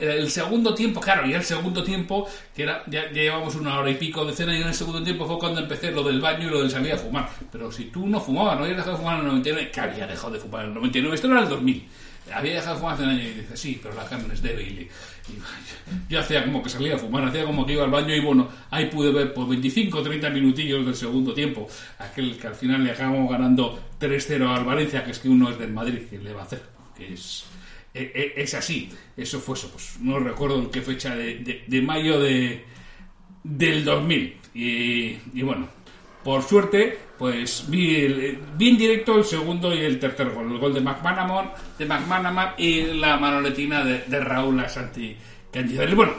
El 0.00 0.30
segundo 0.30 0.74
tiempo, 0.74 1.00
claro, 1.00 1.26
y 1.26 1.34
el 1.34 1.44
segundo 1.44 1.84
tiempo, 1.84 2.26
que 2.54 2.62
era, 2.62 2.82
ya, 2.86 3.10
llevamos 3.10 3.56
una 3.56 3.78
hora 3.78 3.90
y 3.90 3.94
pico 3.96 4.24
de 4.24 4.32
cena, 4.32 4.56
y 4.56 4.62
en 4.62 4.68
el 4.68 4.74
segundo 4.74 5.02
tiempo 5.02 5.26
fue 5.26 5.38
cuando 5.38 5.60
empecé 5.60 5.90
lo 5.90 6.02
del 6.02 6.18
baño 6.18 6.46
y 6.46 6.50
lo 6.50 6.62
del 6.62 6.70
salir 6.70 6.94
a 6.94 6.96
fumar. 6.96 7.28
Pero 7.52 7.70
si 7.70 7.84
tú 7.86 8.06
no 8.06 8.18
fumabas, 8.18 8.56
no 8.56 8.62
habías 8.62 8.78
dejado 8.78 8.96
de 8.96 9.02
fumar 9.02 9.16
en 9.16 9.20
el 9.20 9.26
99, 9.26 9.70
que 9.70 9.80
había 9.80 10.06
dejado 10.06 10.32
de 10.32 10.40
fumar 10.40 10.62
en 10.62 10.68
el 10.68 10.74
99, 10.76 11.14
esto 11.14 11.26
era 11.26 11.40
el 11.40 11.48
2000. 11.50 11.88
Había 12.32 12.54
dejado 12.54 12.74
de 12.74 12.80
fumar 12.80 12.94
hace 12.94 13.02
un 13.04 13.08
año 13.10 13.22
y 13.22 13.32
dice, 13.32 13.56
sí, 13.56 13.80
pero 13.82 13.94
la 13.94 14.04
carne 14.04 14.34
es 14.34 14.42
débil. 14.42 14.80
Y, 14.80 14.88
yo 16.08 16.20
hacía 16.20 16.44
como 16.44 16.62
que 16.62 16.68
salía 16.68 16.96
a 16.96 16.98
fumar, 16.98 17.24
hacía 17.24 17.44
como 17.44 17.64
que 17.64 17.72
iba 17.72 17.84
al 17.84 17.90
baño 17.90 18.14
y 18.14 18.20
bueno, 18.20 18.48
ahí 18.70 18.86
pude 18.86 19.12
ver 19.12 19.32
por 19.32 19.48
25 19.48 19.98
o 19.98 20.02
30 20.02 20.30
minutillos 20.30 20.84
del 20.84 20.94
segundo 20.94 21.32
tiempo, 21.32 21.68
aquel 21.98 22.36
que 22.36 22.46
al 22.46 22.54
final 22.54 22.84
le 22.84 22.92
acabamos 22.92 23.30
ganando 23.30 23.78
3-0 24.00 24.56
al 24.56 24.64
Valencia, 24.64 25.04
que 25.04 25.12
es 25.12 25.18
que 25.18 25.28
uno 25.28 25.50
es 25.50 25.58
del 25.58 25.72
Madrid, 25.72 26.00
que 26.08 26.18
le 26.18 26.32
va 26.32 26.42
a 26.42 26.44
hacer? 26.44 26.62
Que 26.96 27.12
es 27.14 27.44
e, 27.96 28.12
e, 28.36 28.42
es 28.42 28.54
así. 28.54 28.90
Eso 29.16 29.40
fue 29.40 29.54
eso, 29.54 29.70
pues 29.70 29.98
no 30.00 30.18
recuerdo 30.18 30.58
en 30.58 30.70
qué 30.70 30.82
fecha 30.82 31.16
de, 31.16 31.64
de, 31.66 31.82
mayo 31.82 32.20
de, 32.20 32.62
del 33.42 33.84
2000. 33.84 34.36
Y, 34.54 35.16
y, 35.34 35.42
bueno, 35.42 35.68
por 36.26 36.42
suerte, 36.42 36.98
pues 37.16 37.66
vi, 37.68 38.36
vi, 38.56 38.70
en 38.70 38.76
directo 38.76 39.14
el 39.14 39.24
segundo 39.24 39.72
y 39.72 39.78
el 39.78 40.00
tercer 40.00 40.30
gol. 40.30 40.50
El 40.50 40.58
gol 40.58 40.74
de 40.74 40.80
McManaman, 40.80 41.52
de 41.78 42.52
y 42.58 42.82
la 42.94 43.16
manoletina 43.16 43.84
de, 43.84 44.00
de 44.00 44.18
Raúl 44.18 44.58
Asanti 44.58 45.16
Bueno, 45.94 46.14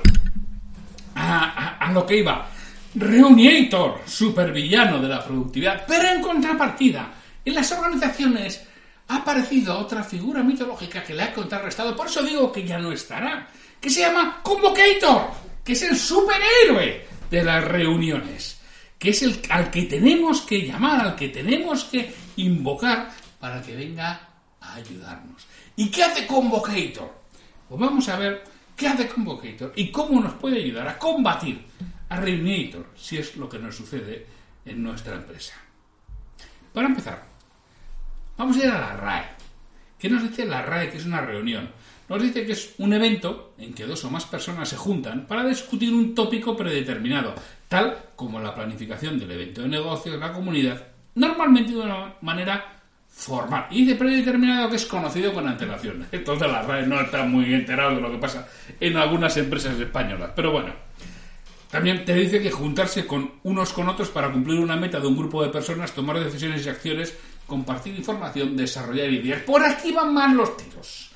a, 1.13 1.77
a, 1.77 1.91
lo 1.91 2.05
que 2.05 2.19
iba. 2.19 2.47
Reuniator, 2.95 3.99
supervillano 4.05 5.01
de 5.01 5.09
la 5.09 5.25
productividad, 5.25 5.83
pero 5.85 6.07
en 6.07 6.21
contrapartida, 6.21 7.11
en 7.43 7.53
las 7.53 7.69
organizaciones 7.73 8.65
ha 9.09 9.17
aparecido 9.17 9.77
otra 9.77 10.03
figura 10.03 10.41
mitológica 10.41 11.03
que 11.03 11.15
le 11.15 11.23
ha 11.23 11.33
contrarrestado, 11.33 11.93
por 11.97 12.07
eso 12.07 12.23
digo 12.23 12.49
que 12.49 12.63
ya 12.63 12.77
no 12.77 12.93
estará, 12.93 13.45
que 13.81 13.89
se 13.89 13.99
llama 13.99 14.39
Convocator, 14.41 15.31
que 15.65 15.73
es 15.73 15.81
el 15.81 15.97
superhéroe 15.97 17.05
de 17.29 17.43
las 17.43 17.61
reuniones, 17.65 18.56
que 18.97 19.09
es 19.09 19.21
el 19.21 19.41
al 19.49 19.69
que 19.69 19.83
tenemos 19.83 20.41
que 20.41 20.65
llamar, 20.65 21.01
al 21.01 21.15
que 21.15 21.29
tenemos 21.29 21.85
que 21.85 22.13
invocar 22.37 23.11
para 23.39 23.61
que 23.61 23.75
venga 23.75 24.19
a 24.59 24.75
ayudarnos. 24.75 25.45
¿Y 25.75 25.89
qué 25.89 26.03
hace 26.03 26.25
Convocator? 26.25 27.13
Pues 27.69 27.79
vamos 27.79 28.07
a 28.09 28.17
ver 28.17 28.43
¿Qué 28.77 28.87
hace 28.87 29.09
Convocator? 29.09 29.73
¿Y 29.75 29.91
cómo 29.91 30.21
nos 30.21 30.33
puede 30.35 30.63
ayudar 30.63 30.87
a 30.87 30.99
combatir 30.99 31.65
a 32.09 32.17
Reunitor 32.17 32.91
si 32.95 33.17
es 33.17 33.35
lo 33.35 33.49
que 33.49 33.57
nos 33.57 33.75
sucede 33.75 34.27
en 34.63 34.83
nuestra 34.83 35.15
empresa? 35.15 35.55
Para 36.71 36.87
empezar, 36.87 37.25
vamos 38.37 38.55
a 38.55 38.59
ir 38.59 38.69
a 38.69 38.79
la 38.79 38.95
RAE. 38.95 39.25
¿Qué 39.97 40.07
nos 40.07 40.21
dice 40.21 40.45
la 40.45 40.61
RAE 40.61 40.91
que 40.91 40.97
es 40.97 41.05
una 41.05 41.21
reunión? 41.21 41.71
Nos 42.09 42.21
dice 42.21 42.45
que 42.45 42.53
es 42.53 42.73
un 42.77 42.93
evento 42.93 43.53
en 43.57 43.73
que 43.73 43.85
dos 43.85 44.03
o 44.05 44.09
más 44.09 44.25
personas 44.25 44.69
se 44.69 44.77
juntan 44.77 45.27
para 45.27 45.43
discutir 45.43 45.93
un 45.93 46.15
tópico 46.15 46.55
predeterminado, 46.55 47.35
tal 47.67 47.97
como 48.15 48.39
la 48.39 48.55
planificación 48.55 49.19
del 49.19 49.31
evento 49.31 49.61
de 49.61 49.67
negocios 49.67 50.15
de 50.15 50.21
la 50.21 50.31
comunidad, 50.31 50.87
normalmente 51.15 51.73
de 51.73 51.79
una 51.79 52.15
manera 52.21 52.77
formal 53.09 53.67
y 53.71 53.83
de 53.83 53.95
predeterminado 53.95 54.69
que 54.69 54.75
es 54.77 54.85
conocido 54.85 55.33
con 55.33 55.47
antelación. 55.47 56.07
Entonces 56.11 56.49
la 56.49 56.61
RAE 56.61 56.87
no 56.87 57.01
está 57.01 57.23
muy 57.23 57.53
enterado 57.53 57.95
de 57.95 58.01
lo 58.01 58.11
que 58.11 58.19
pasa 58.19 58.47
en 58.79 58.95
algunas 58.95 59.35
empresas 59.35 59.77
españolas. 59.77 60.31
Pero 60.35 60.51
bueno, 60.51 60.71
también 61.69 62.05
te 62.05 62.13
dice 62.13 62.41
que 62.41 62.51
juntarse 62.51 63.05
con 63.05 63.33
unos 63.43 63.73
con 63.73 63.89
otros 63.89 64.09
para 64.09 64.31
cumplir 64.31 64.59
una 64.59 64.77
meta 64.77 64.99
de 64.99 65.07
un 65.07 65.17
grupo 65.17 65.43
de 65.43 65.49
personas, 65.49 65.91
tomar 65.91 66.23
decisiones 66.23 66.65
y 66.65 66.69
acciones, 66.69 67.17
compartir 67.45 67.95
información, 67.95 68.55
desarrollar 68.55 69.09
ideas. 69.11 69.41
Por 69.41 69.63
aquí 69.63 69.91
van 69.91 70.13
más 70.13 70.33
los 70.33 70.55
tiros. 70.55 71.06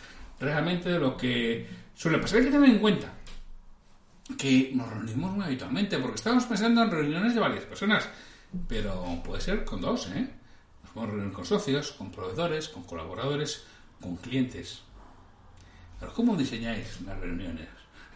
Realmente 0.41 0.89
de 0.89 0.99
lo 0.99 1.15
que 1.15 1.67
suele 1.95 2.17
pasar. 2.17 2.39
Hay 2.39 2.45
que 2.45 2.51
tener 2.51 2.69
en 2.69 2.79
cuenta 2.79 3.13
que 4.37 4.71
nos 4.73 4.89
reunimos 4.89 5.31
muy 5.31 5.45
habitualmente, 5.45 5.97
porque 5.99 6.15
estamos 6.15 6.45
pensando 6.45 6.81
en 6.81 6.91
reuniones 6.91 7.33
de 7.33 7.39
varias 7.39 7.63
personas, 7.65 8.09
pero 8.67 9.21
puede 9.23 9.41
ser 9.41 9.63
con 9.63 9.81
dos, 9.81 10.09
¿eh? 10.09 10.27
podemos 10.93 11.15
reunir 11.15 11.33
con 11.33 11.45
socios, 11.45 11.91
con 11.93 12.11
proveedores, 12.11 12.69
con 12.69 12.83
colaboradores, 12.83 13.65
con 14.01 14.17
clientes. 14.17 14.81
Pero 15.99 16.13
¿cómo 16.13 16.35
diseñáis 16.35 17.01
las 17.01 17.19
reuniones? 17.19 17.67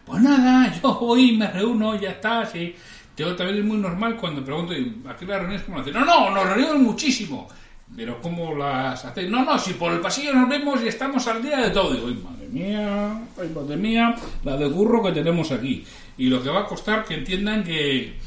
Pues 0.04 0.22
nada, 0.22 0.72
yo 0.82 0.98
hoy 1.00 1.36
me 1.36 1.50
reúno, 1.50 1.98
ya 1.98 2.10
está, 2.10 2.44
sí. 2.44 2.74
Yo 3.16 3.34
también 3.34 3.60
es 3.60 3.64
muy 3.64 3.78
normal 3.78 4.16
cuando 4.16 4.44
pregunto, 4.44 4.74
¿a 5.08 5.16
qué 5.16 5.24
las 5.24 5.40
reuniones 5.40 5.66
hacen? 5.68 5.94
No, 5.94 6.04
no, 6.04 6.30
nos 6.30 6.46
reunimos 6.46 6.78
muchísimo. 6.78 7.48
Pero 7.94 8.20
¿cómo 8.20 8.54
las 8.54 9.04
hacéis? 9.04 9.30
No, 9.30 9.44
no, 9.44 9.58
si 9.58 9.74
por 9.74 9.92
el 9.92 10.00
pasillo 10.00 10.34
nos 10.34 10.48
vemos 10.48 10.82
y 10.82 10.88
estamos 10.88 11.26
al 11.28 11.42
día 11.42 11.58
de 11.58 11.70
todo. 11.70 11.94
Digo, 11.94 12.30
madre 12.30 12.48
mía, 12.48 13.22
ay, 13.38 13.48
madre 13.54 13.76
mía, 13.76 14.14
la 14.42 14.56
de 14.56 14.66
burro 14.66 15.02
que 15.02 15.12
tenemos 15.12 15.52
aquí. 15.52 15.84
Y 16.18 16.28
lo 16.28 16.42
que 16.42 16.50
va 16.50 16.62
a 16.62 16.66
costar 16.66 17.04
que 17.04 17.14
entiendan 17.14 17.62
que, 17.62 18.18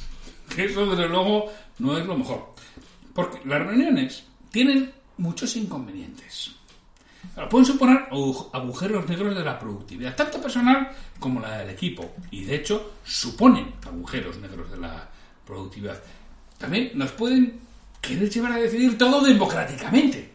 que 0.55 0.65
eso 0.65 0.85
desde 0.85 1.09
luego 1.09 1.51
no 1.79 1.97
es 1.97 2.05
lo 2.05 2.17
mejor. 2.17 2.53
Porque 3.13 3.39
las 3.45 3.65
reuniones 3.65 4.23
tienen 4.49 4.91
muchos 5.17 5.55
inconvenientes. 5.57 6.55
pueden 7.49 7.65
suponer 7.65 8.07
agujeros 8.53 9.07
negros 9.09 9.35
de 9.35 9.43
la 9.43 9.59
productividad, 9.59 10.15
tanto 10.15 10.41
personal 10.41 10.89
como 11.19 11.41
la 11.41 11.59
del 11.59 11.71
equipo, 11.71 12.15
y 12.31 12.45
de 12.45 12.55
hecho 12.55 12.93
suponen 13.03 13.73
agujeros 13.85 14.37
negros 14.37 14.71
de 14.71 14.77
la 14.77 15.09
productividad. 15.45 16.01
También 16.57 16.91
nos 16.95 17.11
pueden 17.11 17.59
querer 18.01 18.29
llevar 18.29 18.53
a 18.53 18.57
decidir 18.57 18.97
todo 18.97 19.23
democráticamente. 19.23 20.31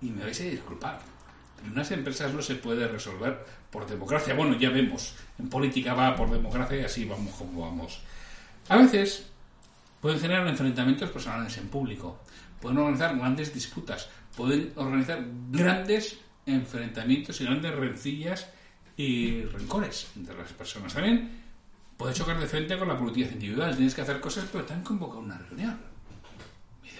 Y 0.00 0.10
me 0.10 0.24
vais 0.24 0.40
a 0.40 0.44
disculpar, 0.44 1.00
pero 1.56 1.68
en 1.68 1.72
unas 1.72 1.90
empresas 1.92 2.32
no 2.32 2.42
se 2.42 2.56
puede 2.56 2.88
resolver 2.88 3.44
por 3.70 3.86
democracia. 3.86 4.34
Bueno, 4.34 4.58
ya 4.58 4.70
vemos, 4.70 5.14
en 5.38 5.48
política 5.48 5.94
va 5.94 6.16
por 6.16 6.30
democracia 6.30 6.80
y 6.80 6.84
así 6.84 7.04
vamos 7.04 7.34
como 7.34 7.62
vamos. 7.62 8.00
A 8.68 8.76
veces 8.76 9.30
pueden 10.00 10.18
generar 10.18 10.46
enfrentamientos 10.46 11.10
personales 11.10 11.56
en 11.58 11.68
público, 11.68 12.20
pueden 12.60 12.78
organizar 12.78 13.16
grandes 13.16 13.54
disputas, 13.54 14.08
pueden 14.36 14.72
organizar 14.76 15.24
grandes 15.50 16.18
enfrentamientos 16.46 17.40
y 17.40 17.44
grandes 17.44 17.74
rencillas 17.74 18.50
y 18.96 19.42
rencores 19.42 20.08
entre 20.16 20.36
las 20.36 20.52
personas. 20.52 20.92
También 20.94 21.30
puede 21.96 22.14
chocar 22.14 22.38
de 22.38 22.46
frente 22.46 22.78
con 22.78 22.88
la 22.88 22.96
productividad 22.96 23.32
individual. 23.32 23.76
Tienes 23.76 23.94
que 23.94 24.02
hacer 24.02 24.20
cosas, 24.20 24.46
pero 24.50 24.64
te 24.64 24.74
han 24.74 24.82
convocado 24.82 25.20
una 25.20 25.38
reunión. 25.38 25.91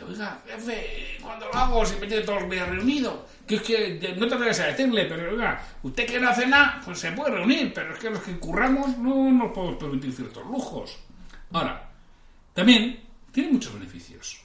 Oiga, 0.09 0.43
jefe, 0.47 1.19
¿cuándo 1.23 1.47
lo 1.47 1.55
hago? 1.55 1.87
Si 1.87 1.97
me 1.97 2.07
tiene 2.07 2.23
todos 2.23 2.43
los 2.43 2.51
días 2.51 2.69
reunido. 2.69 3.27
Que 3.47 3.57
es 3.57 3.63
que 3.63 4.15
no 4.17 4.27
te 4.29 4.35
atreves 4.35 4.61
a 4.61 4.67
decirle, 4.67 5.05
pero 5.07 5.33
oiga, 5.33 5.63
usted 5.83 6.07
quiere 6.07 6.27
hacer 6.27 6.49
nada, 6.49 6.81
pues 6.85 6.99
se 6.99 7.13
puede 7.13 7.33
reunir, 7.33 7.73
pero 7.75 7.93
es 7.93 7.99
que 7.99 8.11
los 8.11 8.23
que 8.23 8.39
curramos 8.39 8.97
no 8.99 9.31
nos 9.33 9.53
podemos 9.53 9.77
permitir 9.77 10.13
ciertos 10.13 10.47
lujos. 10.47 10.99
Ahora, 11.53 11.91
también 12.55 13.01
tiene 13.33 13.53
muchos 13.53 13.75
beneficios 13.75 14.43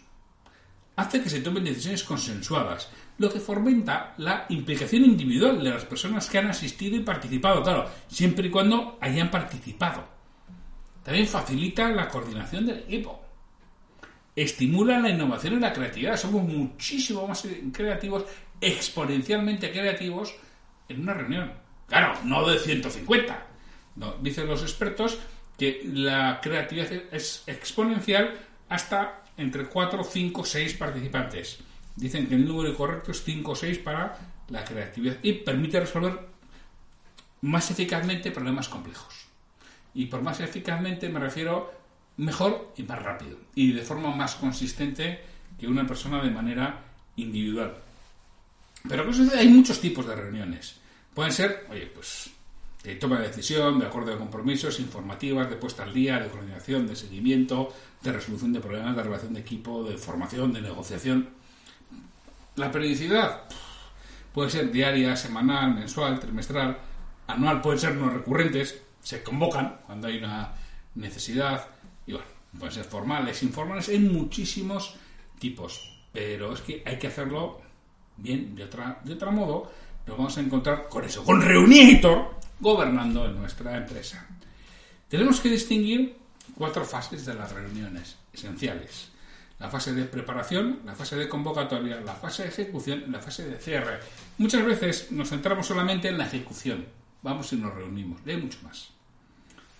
hace 0.98 1.22
que 1.22 1.30
se 1.30 1.42
tomen 1.42 1.64
decisiones 1.64 2.04
consensuadas, 2.04 2.90
lo 3.20 3.32
que 3.32 3.40
fomenta 3.40 4.14
la 4.18 4.46
implicación 4.50 5.06
individual 5.06 5.64
de 5.64 5.70
las 5.70 5.86
personas 5.86 6.28
que 6.28 6.40
han 6.40 6.48
asistido 6.48 6.96
y 6.96 7.02
participado, 7.02 7.64
claro, 7.64 7.90
siempre 8.08 8.48
y 8.48 8.52
cuando 8.52 8.98
hayan 9.00 9.32
participado. 9.32 10.04
También 11.04 11.28
facilita 11.28 11.90
la 11.92 12.10
coordinación 12.10 12.66
del 12.66 12.80
equipo. 12.80 13.27
Estimula 14.38 15.00
la 15.00 15.10
innovación 15.10 15.56
y 15.56 15.60
la 15.60 15.74
creatividad. 15.74 16.16
Somos 16.16 16.44
muchísimo 16.44 17.28
más 17.28 17.44
creativos, 17.74 18.24
exponencialmente 18.62 19.72
creativos, 19.72 20.36
en 20.88 21.02
una 21.02 21.16
reunión. 21.16 21.52
Claro, 21.88 22.14
no 22.24 22.48
de 22.48 22.60
150. 22.60 23.48
dicen 24.22 24.46
los 24.46 24.62
expertos 24.62 25.18
que 25.58 25.82
la 25.92 26.40
creatividad 26.40 26.92
es 27.12 27.46
exponencial 27.48 28.38
hasta 28.70 29.24
entre 29.38 29.66
4, 29.66 30.04
5, 30.04 30.46
6 30.46 30.74
participantes. 30.76 31.58
Dicen 31.96 32.28
que 32.28 32.36
el 32.36 32.46
número 32.46 32.76
correcto 32.78 33.14
es 33.14 33.24
5 33.24 33.52
o 33.52 33.56
6 33.56 33.80
para 33.80 34.20
la 34.50 34.64
creatividad 34.64 35.18
y 35.24 35.34
permite 35.34 35.80
resolver 35.80 36.20
más 37.42 37.72
eficazmente 37.72 38.30
problemas 38.30 38.70
complejos. 38.70 39.26
Y 39.96 40.06
por 40.06 40.22
más 40.22 40.40
eficazmente 40.42 41.10
me 41.10 41.20
refiero 41.20 41.74
mejor 42.18 42.74
y 42.76 42.84
más 42.84 43.02
rápido 43.02 43.38
y 43.56 43.72
de 43.72 43.82
forma 43.82 44.16
más 44.16 44.36
consistente 44.36 45.22
que 45.60 45.68
una 45.68 45.86
persona 45.86 46.22
de 46.22 46.32
manera 46.32 46.84
individual. 47.16 47.76
Pero 48.88 49.06
¿qué 49.06 49.14
sucede? 49.14 49.40
Hay 49.40 49.48
muchos 49.48 49.80
tipos 49.80 50.06
de 50.06 50.16
reuniones. 50.16 50.78
Pueden 51.14 51.32
ser, 51.32 51.66
oye, 51.70 51.88
pues 51.88 52.30
de 52.84 52.96
toma 52.96 53.20
de 53.20 53.28
decisión, 53.28 53.80
de 53.80 53.88
acuerdo 53.88 54.12
de 54.12 54.18
compromisos, 54.18 54.80
informativas, 54.80 55.50
de 55.50 55.58
puesta 55.58 55.84
al 55.84 55.94
día, 55.94 56.20
de 56.20 56.30
coordinación, 56.30 56.88
de 56.88 56.96
seguimiento, 56.96 57.74
de 58.02 58.14
resolución 58.14 58.54
de 58.54 58.60
problemas, 58.60 58.96
de 58.96 59.04
relación 59.04 59.34
de 59.34 59.42
equipo, 59.42 59.84
de 59.84 59.98
formación, 59.98 60.54
de 60.54 60.62
negociación. 60.62 61.30
La 62.56 62.72
periodicidad 62.72 63.44
puede 64.34 64.50
ser 64.50 64.72
diaria, 64.72 65.16
semanal, 65.16 65.74
mensual, 65.74 66.20
trimestral, 66.20 66.78
anual, 67.28 67.62
pueden 67.62 67.80
ser 67.80 67.96
no 67.96 68.10
recurrentes, 68.10 68.82
se 69.02 69.22
convocan 69.24 69.80
cuando 69.86 70.08
hay 70.08 70.18
una 70.20 70.54
necesidad, 70.96 71.68
y 72.08 72.14
bueno, 72.14 72.28
pueden 72.58 72.74
ser 72.74 72.86
formales, 72.86 73.44
informales, 73.44 73.90
hay 73.90 74.00
muchísimos 74.00 74.96
tipos, 75.38 76.00
pero 76.12 76.54
es 76.54 76.62
que 76.62 76.82
hay 76.86 76.98
que 76.98 77.08
hacerlo 77.08 77.62
bien, 78.16 78.56
de 78.56 78.64
otra, 78.64 79.00
de 79.04 79.14
otro 79.14 79.32
modo, 79.32 79.72
nos 80.08 80.18
vamos 80.18 80.38
a 80.38 80.42
encontrar 80.42 80.88
con 80.90 81.04
eso, 81.04 81.24
con 81.24 81.42
Reunitor, 81.42 82.36
gobernando 82.60 83.28
nuestra 83.28 83.78
empresa. 83.78 84.26
Tenemos 85.10 85.40
que 85.40 85.50
distinguir 85.50 86.18
cuatro 86.56 86.84
fases 86.84 87.26
de 87.26 87.34
las 87.34 87.52
reuniones 87.52 88.18
esenciales. 88.34 89.10
La 89.60 89.70
fase 89.70 89.94
de 89.94 90.06
preparación, 90.06 90.82
la 90.86 90.94
fase 90.94 91.16
de 91.16 91.28
convocatoria, 91.28 92.00
la 92.02 92.14
fase 92.14 92.44
de 92.44 92.50
ejecución 92.50 93.04
y 93.08 93.12
la 93.12 93.20
fase 93.20 93.48
de 93.48 93.58
cierre. 93.58 94.00
Muchas 94.38 94.64
veces 94.64 95.12
nos 95.12 95.30
centramos 95.30 95.66
solamente 95.66 96.10
en 96.10 96.18
la 96.18 96.28
ejecución. 96.28 96.86
Vamos 97.24 97.52
y 97.54 97.56
nos 97.56 97.74
reunimos. 97.74 98.22
Hay 98.28 98.38
mucho 98.38 98.60
más. 98.64 98.90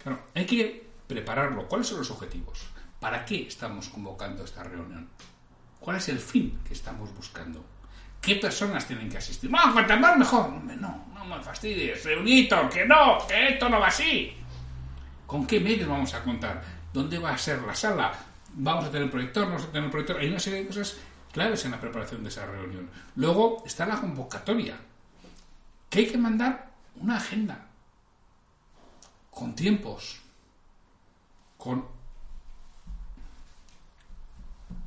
Claro, 0.02 0.24
hay 0.34 0.46
que 0.46 0.87
prepararlo. 1.08 1.68
¿Cuáles 1.68 1.88
son 1.88 2.00
los 2.00 2.12
objetivos? 2.12 2.60
¿Para 3.00 3.26
qué 3.26 3.48
estamos 3.48 3.90
convocando 3.90 4.44
esta 4.44 4.64
reunión? 4.64 5.10
¿Cuál 5.80 5.98
es 5.98 6.10
el 6.10 6.20
fin 6.20 6.60
que 6.66 6.74
estamos 6.74 7.14
buscando? 7.16 7.64
¿Qué 8.22 8.36
personas 8.36 8.86
tienen 8.88 9.10
que 9.10 9.18
asistir? 9.18 9.50
No, 9.50 9.72
cuanto 9.72 9.98
más 9.98 10.18
mejor. 10.18 10.52
No, 10.52 10.76
no, 10.76 11.06
no 11.14 11.26
me 11.26 11.42
fastidies. 11.42 12.04
Reunito, 12.04 12.70
que 12.70 12.86
no, 12.86 13.18
que 13.28 13.54
esto 13.54 13.70
no 13.70 13.80
va 13.80 13.88
así. 13.88 14.36
¿Con 15.26 15.46
qué 15.46 15.60
medios 15.60 15.88
vamos 15.88 16.14
a 16.14 16.24
contar? 16.24 16.62
¿Dónde 16.92 17.20
va 17.20 17.32
a 17.32 17.38
ser 17.38 17.62
la 17.62 17.76
sala? 17.76 18.14
¿Vamos 18.54 18.86
a 18.86 18.92
tener 18.92 19.10
proyector? 19.10 19.44
¿No 19.46 19.54
vamos 19.54 19.68
a 19.68 19.72
tener 19.72 19.90
proyector? 19.92 20.20
Hay 20.20 20.30
una 20.30 20.40
serie 20.40 20.62
de 20.62 20.68
cosas 20.68 20.98
claves 21.32 21.64
en 21.66 21.72
la 21.72 21.80
preparación 21.80 22.24
de 22.24 22.30
esa 22.30 22.46
reunión. 22.46 22.90
Luego 23.16 23.64
está 23.66 23.86
la 23.86 24.00
convocatoria. 24.00 24.78
Que 25.90 26.00
hay 26.00 26.08
que 26.08 26.18
mandar 26.18 26.72
una 26.96 27.18
agenda. 27.18 27.68
Con 29.30 29.54
tiempos. 29.56 30.22
Con 31.58 31.86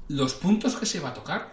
los 0.09 0.35
puntos 0.35 0.77
que 0.77 0.87
se 0.87 1.01
va 1.01 1.11
a 1.11 1.15
tocar 1.15 1.53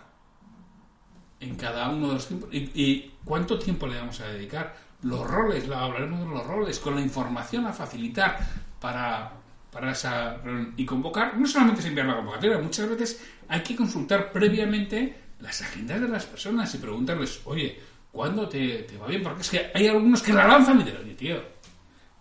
en 1.39 1.55
cada 1.55 1.89
uno 1.89 2.07
de 2.07 2.13
los 2.15 2.27
tiempos 2.27 2.50
y, 2.51 3.13
cuánto 3.24 3.59
tiempo 3.59 3.88
le 3.88 3.97
vamos 3.97 4.19
a 4.21 4.27
dedicar. 4.27 4.75
Los 5.03 5.27
roles, 5.27 5.69
hablaremos 5.69 6.21
de 6.21 6.25
los 6.25 6.47
roles, 6.47 6.79
con 6.79 6.95
la 6.95 7.01
información 7.01 7.67
a 7.67 7.74
facilitar 7.74 8.39
para, 8.81 9.31
para 9.71 9.91
esa 9.91 10.38
y 10.75 10.86
convocar. 10.86 11.38
No 11.38 11.45
solamente 11.45 11.81
es 11.81 11.88
enviar 11.88 12.07
la 12.07 12.15
convocatoria, 12.15 12.57
muchas 12.57 12.89
veces 12.89 13.24
hay 13.47 13.62
que 13.62 13.75
consultar 13.75 14.31
previamente 14.31 15.27
las 15.39 15.62
agendas 15.62 16.01
de 16.01 16.07
las 16.07 16.25
personas 16.25 16.74
y 16.74 16.79
preguntarles, 16.79 17.41
oye, 17.45 17.79
¿cuándo 18.12 18.50
te, 18.50 18.88
va 19.00 19.07
bien? 19.07 19.21
Porque 19.21 19.41
es 19.41 19.50
que 19.50 19.71
hay 19.74 19.88
algunos 19.88 20.24
que 20.24 20.33
la 20.33 20.47
lanzan 20.47 20.81
y 20.81 20.83
dicen, 20.83 21.01
oye, 21.01 21.13
tío, 21.13 21.43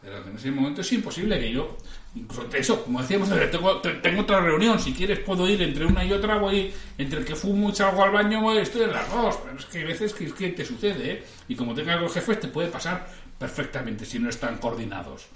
pero 0.02 0.18
en 0.18 0.36
ese 0.36 0.50
momento 0.50 0.82
es 0.82 0.92
imposible 0.92 1.38
que 1.38 1.50
yo, 1.50 1.78
incluso 2.16 2.48
eso, 2.56 2.82
como 2.82 3.00
decíamos, 3.02 3.28
tengo, 3.50 3.80
tengo 3.80 4.22
otra 4.22 4.40
reunión, 4.40 4.80
si 4.80 4.92
quieres 4.92 5.20
puedo 5.20 5.48
ir 5.48 5.60
entre 5.62 5.84
una 5.84 6.04
y 6.04 6.12
otra, 6.12 6.38
voy, 6.38 6.72
entre 6.96 7.20
el 7.20 7.24
que 7.24 7.36
fumo 7.36 7.70
y 7.70 7.74
salgo 7.74 8.02
al 8.02 8.10
baño, 8.10 8.40
voy, 8.40 8.58
estoy 8.58 8.82
en 8.82 8.92
las 8.92 9.10
dos, 9.10 9.38
pero 9.44 9.58
es 9.58 9.66
que 9.66 9.78
hay 9.78 9.84
veces 9.84 10.14
que, 10.14 10.32
que 10.32 10.48
te 10.50 10.64
sucede, 10.64 11.12
¿eh? 11.12 11.24
y 11.48 11.54
como 11.54 11.74
tenga 11.74 11.96
los 11.96 12.12
jefes 12.12 12.40
te 12.40 12.48
puede 12.48 12.68
pasar 12.68 13.06
perfectamente 13.38 14.06
si 14.06 14.18
no 14.18 14.30
están 14.30 14.56
coordinados. 14.56 15.26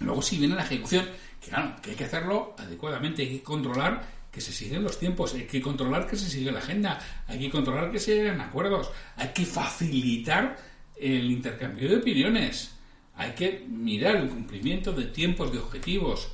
Luego 0.00 0.22
si 0.22 0.38
viene 0.38 0.56
la 0.56 0.64
ejecución, 0.64 1.06
que 1.40 1.50
claro, 1.50 1.76
que 1.80 1.90
hay 1.90 1.96
que 1.96 2.04
hacerlo 2.04 2.54
adecuadamente, 2.58 3.22
hay 3.22 3.38
que 3.38 3.42
controlar 3.42 4.20
que 4.32 4.40
se 4.40 4.52
siguen 4.52 4.82
los 4.82 4.98
tiempos, 4.98 5.34
hay 5.34 5.44
que 5.44 5.60
controlar 5.60 6.06
que 6.06 6.16
se 6.16 6.28
sigue 6.28 6.50
la 6.50 6.58
agenda, 6.58 6.98
hay 7.28 7.38
que 7.38 7.50
controlar 7.50 7.92
que 7.92 7.98
se 7.98 8.16
lleguen 8.16 8.40
acuerdos, 8.40 8.90
hay 9.16 9.28
que 9.28 9.44
facilitar 9.44 10.56
el 10.96 11.30
intercambio 11.30 11.88
de 11.88 11.96
opiniones 11.96 12.79
hay 13.20 13.32
que 13.32 13.66
mirar 13.68 14.16
el 14.16 14.30
cumplimiento 14.30 14.92
de 14.92 15.04
tiempos, 15.04 15.52
de 15.52 15.58
objetivos. 15.58 16.32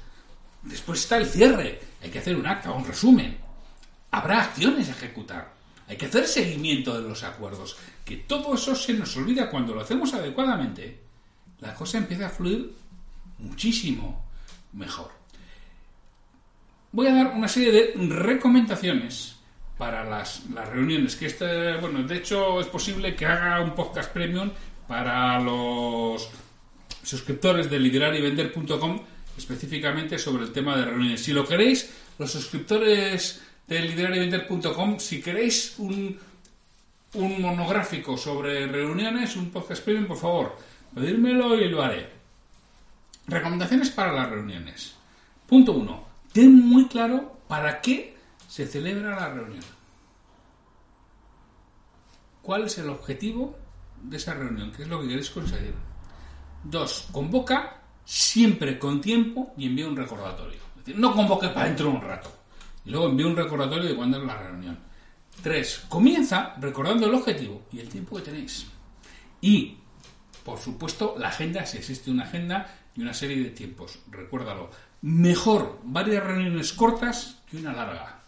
Después 0.63 1.01
está 1.01 1.17
el 1.17 1.27
cierre. 1.27 1.81
Hay 2.01 2.11
que 2.11 2.21
hacer 2.21 2.37
un 2.37 2.47
acta, 2.47 2.71
un 2.71 2.85
resumen. 2.85 3.37
Habrá 4.13 4.43
acciones 4.43 4.89
a 4.89 4.93
ejecutar. 4.93 5.53
Hay 5.89 5.97
que 5.97 6.07
hacer 6.07 6.29
seguimiento 6.29 6.95
de 6.95 7.09
los 7.09 7.25
acuerdos. 7.25 7.77
Que 8.05 8.19
todo 8.19 8.55
eso 8.55 8.77
se 8.77 8.95
nos 8.95 9.17
olvida 9.17 9.51
cuando 9.51 9.75
lo 9.75 9.81
hacemos 9.81 10.15
adecuadamente. 10.15 11.01
La 11.59 11.75
cosa 11.75 11.99
empieza 11.99 12.27
a 12.27 12.31
fluir 12.31 12.73
muchísimo 13.39 14.25
mejor. 14.73 15.11
Voy 16.93 17.09
a 17.09 17.15
dar 17.15 17.27
una 17.35 17.49
serie 17.49 17.73
de 17.73 17.95
recomendaciones 18.15 19.35
para 19.77 20.05
las, 20.05 20.49
las 20.51 20.69
reuniones. 20.69 21.17
Que 21.17 21.27
este, 21.27 21.79
bueno, 21.79 22.05
de 22.05 22.19
hecho 22.19 22.61
es 22.61 22.69
posible 22.69 23.17
que 23.17 23.27
haga 23.27 23.61
un 23.61 23.75
podcast 23.75 24.13
premium 24.13 24.53
para 24.87 25.41
los 25.41 26.31
suscriptores 27.07 27.71
de 27.71 27.79
liderarivender.com 27.79 29.01
específicamente 29.39 30.19
sobre 30.19 30.45
el 30.45 30.53
tema 30.53 30.77
de 30.77 30.87
reuniones. 30.87 31.23
Si 31.23 31.33
lo 31.33 31.47
queréis, 31.47 31.89
los 32.19 32.33
suscriptores 32.33 33.43
de 33.69 33.81
liderarivender.com, 33.81 34.99
si 34.99 35.23
queréis 35.23 35.79
un, 35.79 36.19
un 37.15 37.41
monográfico 37.41 38.17
sobre 38.17 38.67
reuniones, 38.67 39.37
un 39.37 39.51
podcast 39.51 39.85
premium, 39.85 40.07
por 40.07 40.17
favor, 40.17 40.57
pedírmelo 40.95 41.55
y 41.55 41.69
lo 41.69 41.83
haré. 41.83 42.09
Recomendaciones 43.29 43.91
para 43.91 44.13
las 44.13 44.29
reuniones. 44.29 44.95
Punto 45.47 45.73
1. 45.73 46.07
Ten 46.33 46.55
muy 46.55 46.87
claro 46.89 47.39
para 47.47 47.81
qué 47.81 48.17
se 48.49 48.67
celebra 48.67 49.21
la 49.21 49.29
reunión. 49.33 49.65
¿Cuál 52.43 52.65
es 52.65 52.79
el 52.79 52.89
objetivo 52.89 53.57
de 54.03 54.17
esa 54.17 54.35
reunión? 54.35 54.73
¿Qué 54.73 54.83
es 54.83 54.89
lo 54.89 55.01
que 55.01 55.09
queréis 55.09 55.31
conseguir? 55.31 55.75
Dos, 56.69 57.07
convoca 57.13 57.81
siempre 58.05 58.77
con 58.77 59.01
tiempo 59.01 59.55
y 59.57 59.67
envía 59.67 59.87
un 59.87 59.97
recordatorio. 59.97 60.59
Es 60.71 60.85
decir, 60.85 60.99
no 60.99 61.15
convoque 61.15 61.49
para 61.49 61.67
dentro 61.67 61.91
de 61.91 61.97
un 61.97 62.03
rato. 62.03 62.33
Y 62.85 62.91
luego 62.91 63.07
envía 63.09 63.27
un 63.29 63.37
recordatorio 63.37 63.89
de 63.89 63.95
cuándo 63.95 64.19
es 64.19 64.25
la 64.25 64.37
reunión. 64.37 64.77
Tres, 65.41 65.85
comienza 65.89 66.55
recordando 66.59 67.07
el 67.07 67.15
objetivo 67.15 67.67
y 67.71 67.79
el 67.79 67.89
tiempo 67.89 68.17
que 68.17 68.23
tenéis. 68.23 68.67
Y, 69.41 69.77
por 70.45 70.59
supuesto, 70.59 71.15
la 71.17 71.29
agenda, 71.29 71.65
si 71.65 71.79
existe 71.79 72.11
una 72.11 72.25
agenda 72.25 72.75
y 72.97 73.03
una 73.03 73.15
serie 73.15 73.45
de 73.45 73.51
tiempos. 73.51 74.01
Recuérdalo. 74.11 74.69
Mejor 75.03 75.79
varias 75.85 76.25
reuniones 76.25 76.73
cortas 76.73 77.43
que 77.49 77.59
una 77.59 77.73
larga. 77.73 78.23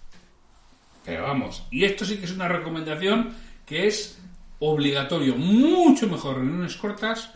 Pero 1.04 1.25
vamos, 1.25 1.64
y 1.73 1.85
esto 1.85 2.04
sí 2.04 2.18
que 2.18 2.26
es 2.26 2.33
una 2.33 2.47
recomendación 2.47 3.35
que 3.66 3.88
es 3.88 4.16
obligatorio. 4.61 5.35
Mucho 5.35 6.07
mejor 6.07 6.37
reuniones 6.37 6.76
cortas 6.76 7.33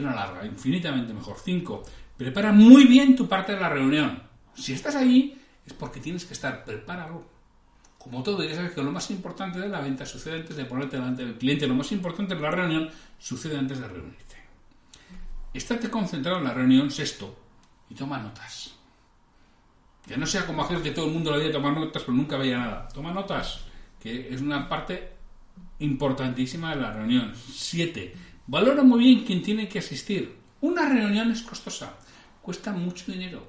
una 0.00 0.14
larga, 0.14 0.44
infinitamente 0.44 1.12
mejor. 1.12 1.36
Cinco, 1.42 1.82
prepara 2.16 2.52
muy 2.52 2.86
bien 2.86 3.16
tu 3.16 3.28
parte 3.28 3.52
de 3.54 3.60
la 3.60 3.68
reunión. 3.68 4.22
Si 4.54 4.72
estás 4.72 4.94
allí 4.96 5.38
es 5.66 5.72
porque 5.72 6.00
tienes 6.00 6.24
que 6.24 6.34
estar, 6.34 6.64
preparado. 6.64 7.26
Como 7.98 8.22
todo, 8.22 8.42
ya 8.44 8.54
sabes 8.54 8.72
que 8.72 8.82
lo 8.82 8.92
más 8.92 9.10
importante 9.10 9.58
de 9.58 9.68
la 9.68 9.80
venta 9.80 10.04
sucede 10.04 10.40
antes 10.40 10.56
de 10.56 10.66
ponerte 10.66 10.96
delante 10.96 11.24
del 11.24 11.38
cliente, 11.38 11.66
lo 11.66 11.74
más 11.74 11.90
importante 11.92 12.34
de 12.34 12.40
la 12.40 12.50
reunión 12.50 12.90
sucede 13.18 13.56
antes 13.56 13.80
de 13.80 13.88
reunirte. 13.88 14.36
Estate 15.54 15.88
concentrado 15.88 16.38
en 16.38 16.44
la 16.44 16.52
reunión, 16.52 16.90
sexto, 16.90 17.34
y 17.88 17.94
toma 17.94 18.18
notas. 18.18 18.74
Que 20.06 20.18
no 20.18 20.26
sea 20.26 20.44
como 20.44 20.62
aquel 20.62 20.82
que 20.82 20.90
todo 20.90 21.06
el 21.06 21.12
mundo 21.12 21.30
le 21.30 21.38
había 21.38 21.52
tomar 21.52 21.72
notas, 21.72 22.02
pero 22.02 22.14
nunca 22.14 22.36
veía 22.36 22.58
nada. 22.58 22.88
Toma 22.88 23.12
notas, 23.12 23.64
que 23.98 24.34
es 24.34 24.42
una 24.42 24.68
parte 24.68 25.12
importantísima 25.78 26.74
de 26.74 26.82
la 26.82 26.92
reunión. 26.92 27.32
Siete, 27.34 28.14
Valora 28.46 28.82
muy 28.82 28.98
bien 29.04 29.24
quien 29.24 29.42
tiene 29.42 29.68
que 29.68 29.78
asistir. 29.78 30.36
Una 30.60 30.86
reunión 30.86 31.30
es 31.30 31.42
costosa, 31.42 31.94
cuesta 32.42 32.72
mucho 32.72 33.10
dinero. 33.10 33.46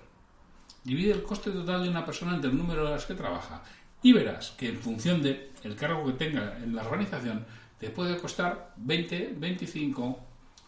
Divide 0.83 1.11
el 1.11 1.23
coste 1.23 1.51
total 1.51 1.83
de 1.83 1.89
una 1.89 2.05
persona 2.05 2.35
entre 2.35 2.49
el 2.49 2.57
número 2.57 2.83
de 2.83 2.91
horas 2.91 3.05
que 3.05 3.13
trabaja 3.13 3.61
y 4.01 4.13
verás 4.13 4.51
que 4.51 4.69
en 4.69 4.79
función 4.79 5.21
del 5.21 5.51
el 5.63 5.75
cargo 5.75 6.05
que 6.05 6.13
tenga 6.13 6.57
en 6.57 6.75
la 6.75 6.83
organización 6.83 7.45
te 7.79 7.89
puede 7.89 8.17
costar 8.19 8.73
20, 8.77 9.33
25 9.37 10.19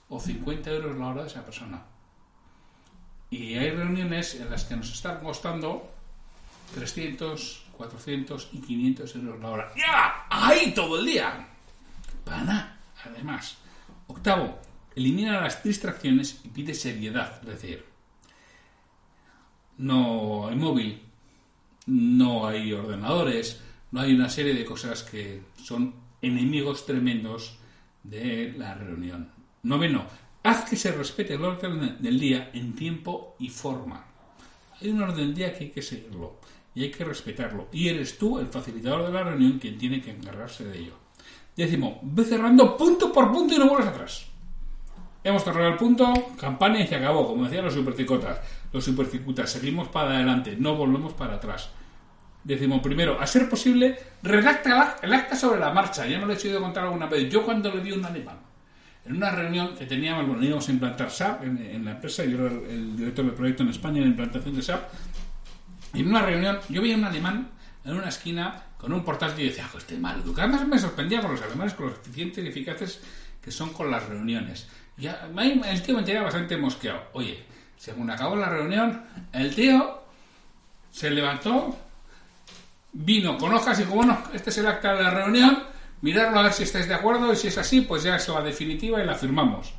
o 0.10 0.20
50 0.20 0.72
euros 0.72 0.98
la 0.98 1.08
hora 1.08 1.22
de 1.22 1.28
esa 1.30 1.46
persona. 1.46 1.84
Y 3.30 3.56
hay 3.56 3.70
reuniones 3.72 4.36
en 4.36 4.50
las 4.50 4.66
que 4.66 4.76
nos 4.76 4.92
están 4.92 5.20
costando 5.20 5.90
300, 6.74 7.66
400 7.78 8.50
y 8.54 8.60
500 8.60 9.16
euros 9.16 9.40
la 9.40 9.50
hora. 9.50 9.72
¡Ya! 9.78 10.26
¡Ahí 10.30 10.74
todo 10.74 11.00
el 11.00 11.06
día! 11.06 11.48
Para 12.26 12.44
nada, 12.44 12.78
además. 13.06 13.58
Octavo, 14.08 14.60
elimina 14.96 15.42
las 15.42 15.64
distracciones 15.64 16.42
y 16.44 16.50
pide 16.50 16.74
seriedad. 16.74 17.40
Es 17.42 17.48
decir, 17.48 17.86
no 19.78 20.48
hay 20.48 20.56
móvil, 20.56 21.02
no 21.86 22.48
hay 22.48 22.74
ordenadores, 22.74 23.62
no 23.92 24.02
hay 24.02 24.14
una 24.14 24.30
serie 24.30 24.54
de 24.54 24.66
cosas 24.66 25.04
que 25.04 25.42
son 25.62 25.94
enemigos 26.22 26.86
tremendos 26.86 27.58
de 28.04 28.54
la 28.58 28.74
reunión. 28.74 29.30
Noveno, 29.64 30.06
haz 30.44 30.70
que 30.70 30.76
se 30.76 30.92
respete 30.92 31.36
el 31.36 31.44
orden 31.44 31.98
del 32.00 32.20
día 32.20 32.52
en 32.54 32.74
tiempo 32.74 33.36
y 33.40 33.50
forma. 33.50 34.06
Hay 34.82 34.90
un 34.90 35.02
orden 35.02 35.18
del 35.18 35.36
día 35.36 35.54
que 35.54 35.66
hay 35.66 35.70
que 35.72 35.82
seguirlo 35.82 36.40
y 36.74 36.84
hay 36.84 36.92
que 36.92 37.04
respetarlo. 37.04 37.70
Y 37.72 37.88
eres 37.88 38.18
tú, 38.18 38.40
el 38.40 38.48
facilitador 38.48 39.06
de 39.06 39.14
la 39.14 39.24
reunión, 39.24 39.60
quien 39.60 39.78
tiene 39.78 40.02
que 40.02 40.12
encargarse 40.12 40.66
de 40.66 40.80
ello. 40.80 41.07
Décimo, 41.58 42.00
ve 42.04 42.24
cerrando 42.24 42.78
punto 42.78 43.12
por 43.12 43.32
punto 43.32 43.56
y 43.56 43.58
no 43.58 43.68
vuelvas 43.68 43.88
atrás. 43.88 44.28
Hemos 45.24 45.44
cerrado 45.44 45.70
el 45.70 45.76
punto, 45.76 46.14
campaña 46.40 46.80
y 46.80 46.88
se 46.88 46.96
acabó, 46.96 47.28
como 47.28 47.46
decían 47.46 47.66
los 47.66 47.74
supercicotas. 47.74 48.40
Los 48.72 48.86
supercicutas, 48.86 49.50
seguimos 49.50 49.88
para 49.88 50.12
adelante, 50.12 50.56
no 50.58 50.76
volvemos 50.76 51.14
para 51.14 51.34
atrás. 51.34 51.72
Décimo 52.44 52.80
primero, 52.80 53.20
a 53.20 53.26
ser 53.26 53.50
posible, 53.50 53.98
redacta 54.22 54.98
el 55.02 55.12
acta 55.12 55.36
sobre 55.36 55.60
la 55.60 55.74
marcha. 55.74 56.06
Ya 56.06 56.20
me 56.20 56.28
lo 56.28 56.34
he 56.34 56.36
hecho 56.36 56.62
contar 56.62 56.86
alguna 56.86 57.08
vez. 57.08 57.28
Yo 57.28 57.44
cuando 57.44 57.74
le 57.74 57.82
di 57.82 57.92
un 57.92 58.06
alemán, 58.06 58.38
en 59.04 59.16
una 59.18 59.32
reunión 59.32 59.76
que 59.76 59.88
teníamos, 59.88 60.28
bueno, 60.28 60.44
íbamos 60.44 60.70
a 60.70 60.72
implantar 60.72 61.10
SAP 61.10 61.44
en, 61.44 61.84
la 61.84 61.92
empresa, 61.92 62.24
yo 62.24 62.46
era 62.46 62.54
el, 62.54 62.96
director 62.96 63.26
del 63.26 63.34
proyecto 63.34 63.64
en 63.64 63.70
España 63.70 63.98
en 63.98 64.04
la 64.04 64.10
implantación 64.10 64.56
de 64.56 64.62
SAP, 64.62 64.82
en 65.96 66.08
una 66.08 66.22
reunión 66.22 66.60
yo 66.70 66.84
veía 66.84 66.96
un 66.96 67.06
alemán 67.06 67.50
en 67.88 67.98
una 67.98 68.10
esquina 68.10 68.64
con 68.78 68.94
un 68.94 69.04
portátil 69.04 69.46
y 69.46 69.50
decía, 69.50 69.70
este 69.76 69.98
mal 69.98 70.20
educado. 70.22 70.50
Además 70.50 70.68
me 70.68 70.80
sorprendía 70.80 71.22
con 71.22 71.32
los 71.32 71.42
alemanes, 71.42 71.74
con 71.74 71.88
los 71.88 72.00
eficientes 72.00 72.44
y 72.44 72.48
eficaces 72.48 73.02
que 73.42 73.52
son 73.52 73.72
con 73.72 73.90
las 73.90 74.08
reuniones. 74.08 74.68
Ya, 74.98 75.30
el 75.36 75.82
tío 75.82 75.96
me 75.96 76.04
tenía 76.04 76.22
bastante 76.22 76.58
mosqueado. 76.58 77.02
Oye, 77.14 77.44
según 77.78 78.10
acabó 78.10 78.36
la 78.36 78.50
reunión, 78.50 79.04
el 79.32 79.54
tío 79.56 80.02
se 80.92 81.10
levantó, 81.10 81.78
vino 82.94 83.38
con 83.38 83.54
hojas 83.54 83.80
y 83.80 83.84
dijo, 83.84 83.96
bueno, 83.96 84.22
este 84.34 84.50
es 84.50 84.58
el 84.58 84.68
acta 84.68 84.94
de 84.96 85.04
la 85.04 85.12
reunión, 85.12 85.64
mirarlo 86.02 86.40
a 86.40 86.44
ver 86.44 86.54
si 86.54 86.64
estáis 86.64 86.88
de 86.88 86.96
acuerdo 86.96 87.32
y 87.32 87.36
si 87.36 87.48
es 87.48 87.58
así, 87.58 87.82
pues 87.82 88.04
ya 88.04 88.16
es 88.16 88.28
la 88.28 88.42
definitiva 88.42 89.02
y 89.02 89.06
la 89.06 89.16
firmamos 89.16 89.74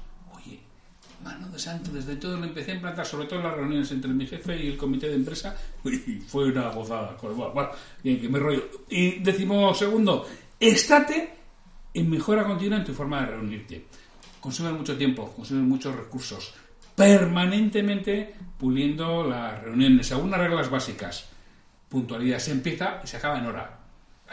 santo, 1.57 1.91
desde 1.93 2.17
todo 2.17 2.37
lo 2.37 2.45
empecé 2.45 2.73
a 2.73 2.75
implantar, 2.75 3.05
sobre 3.05 3.27
todo 3.27 3.41
en 3.41 3.47
las 3.47 3.55
reuniones 3.55 3.91
entre 3.91 4.11
mi 4.13 4.27
jefe 4.27 4.57
y 4.63 4.69
el 4.69 4.77
comité 4.77 5.09
de 5.09 5.17
empresa, 5.17 5.57
y 5.85 6.21
fue 6.21 6.45
una 6.51 6.71
gozada. 6.71 7.17
Bueno, 7.21 7.51
bueno, 7.53 7.71
que 8.03 8.29
me 8.29 8.39
rollo. 8.39 8.69
Y 8.89 9.19
decimos 9.21 9.79
segundo, 9.79 10.27
estate 10.59 11.35
en 11.95 12.11
mejora 12.11 12.45
continua 12.45 12.79
en 12.79 12.85
tu 12.85 12.95
forma 12.95 13.21
de 13.21 13.27
reunirte. 13.27 13.85
Consume 14.41 14.73
mucho 14.73 14.97
tiempo, 14.97 15.33
consume 15.35 15.63
muchos 15.63 15.95
recursos, 15.95 16.55
permanentemente 16.95 18.35
puliendo 18.57 19.25
las 19.25 19.63
reuniones, 19.63 20.13
algunas 20.13 20.39
reglas 20.39 20.71
básicas. 20.71 21.29
Puntualidad, 21.89 22.39
se 22.39 22.53
empieza 22.53 23.01
y 23.03 23.07
se 23.07 23.17
acaba 23.17 23.39
en 23.39 23.47
hora. 23.47 23.79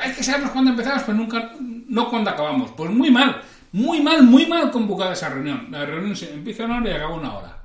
Es 0.04 0.18
que 0.18 0.24
sabemos 0.24 0.52
cuándo 0.52 0.72
empezamos, 0.72 1.04
pero 1.04 1.18
nunca, 1.18 1.54
no 1.60 2.10
cuándo 2.10 2.30
acabamos. 2.30 2.72
Pues 2.72 2.92
muy 2.92 3.10
mal. 3.10 3.42
Muy 3.76 4.00
mal, 4.00 4.24
muy 4.24 4.46
mal 4.46 4.72
convocada 4.72 5.12
esa 5.12 5.28
reunión. 5.28 5.68
La 5.70 5.86
reunión 5.86 6.16
se 6.16 6.34
empieza 6.34 6.64
en 6.64 6.72
hora 6.72 6.90
y 6.90 6.94
acaba 6.94 7.14
una 7.14 7.36
hora. 7.36 7.64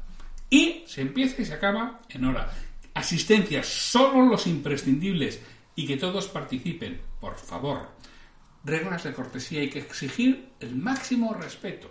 Y 0.51 0.83
se 0.85 1.03
empieza 1.03 1.41
y 1.41 1.45
se 1.45 1.55
acaba 1.55 2.01
en 2.09 2.25
hora. 2.25 2.51
Asistencia, 2.95 3.63
solo 3.63 4.27
los 4.27 4.49
imprescindibles 4.49 5.41
y 5.77 5.87
que 5.87 5.97
todos 5.97 6.27
participen, 6.27 7.01
por 7.21 7.37
favor. 7.37 7.91
Reglas 8.65 9.05
de 9.05 9.13
cortesía, 9.13 9.61
hay 9.61 9.71
que 9.71 9.79
exigir 9.79 10.49
el 10.59 10.75
máximo 10.75 11.33
respeto. 11.33 11.89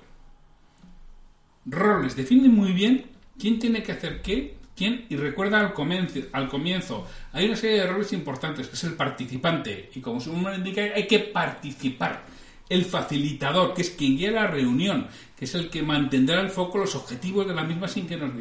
roles, 1.66 2.18
define 2.18 2.50
muy 2.50 2.74
bien 2.74 3.06
quién 3.40 3.58
tiene 3.58 3.84
que 3.84 3.94
hacer 3.94 4.22
qué, 4.22 4.58
quién, 4.76 5.06
y 5.08 5.16
recuerda 5.16 5.62
al 5.62 5.74
comienzo, 5.74 6.20
al 6.34 6.50
comienzo, 6.50 7.08
hay 7.32 7.46
una 7.46 7.56
serie 7.56 7.78
de 7.78 7.88
roles 7.88 8.12
importantes, 8.12 8.68
que 8.68 8.76
es 8.76 8.84
el 8.84 8.96
participante, 8.96 9.90
y 9.96 10.02
como 10.02 10.20
su 10.20 10.34
nombre 10.34 10.56
indica, 10.56 10.82
hay 10.94 11.08
que 11.08 11.20
participar. 11.20 12.26
El 12.70 12.86
facilitador, 12.86 13.74
que 13.74 13.82
es 13.82 13.90
quien 13.90 14.16
guía 14.16 14.32
la 14.32 14.48
reunión, 14.48 15.08
que 15.36 15.46
es 15.46 15.56
el 15.56 15.70
que 15.70 15.82
mantendrá 15.82 16.40
el 16.40 16.50
foco 16.50 16.78
los 16.78 16.96
objetivos 16.96 17.48
de 17.48 17.56
la 17.56 17.64
misma 17.64 17.88
sin 17.88 18.08
que 18.08 18.16
nos 18.16 18.32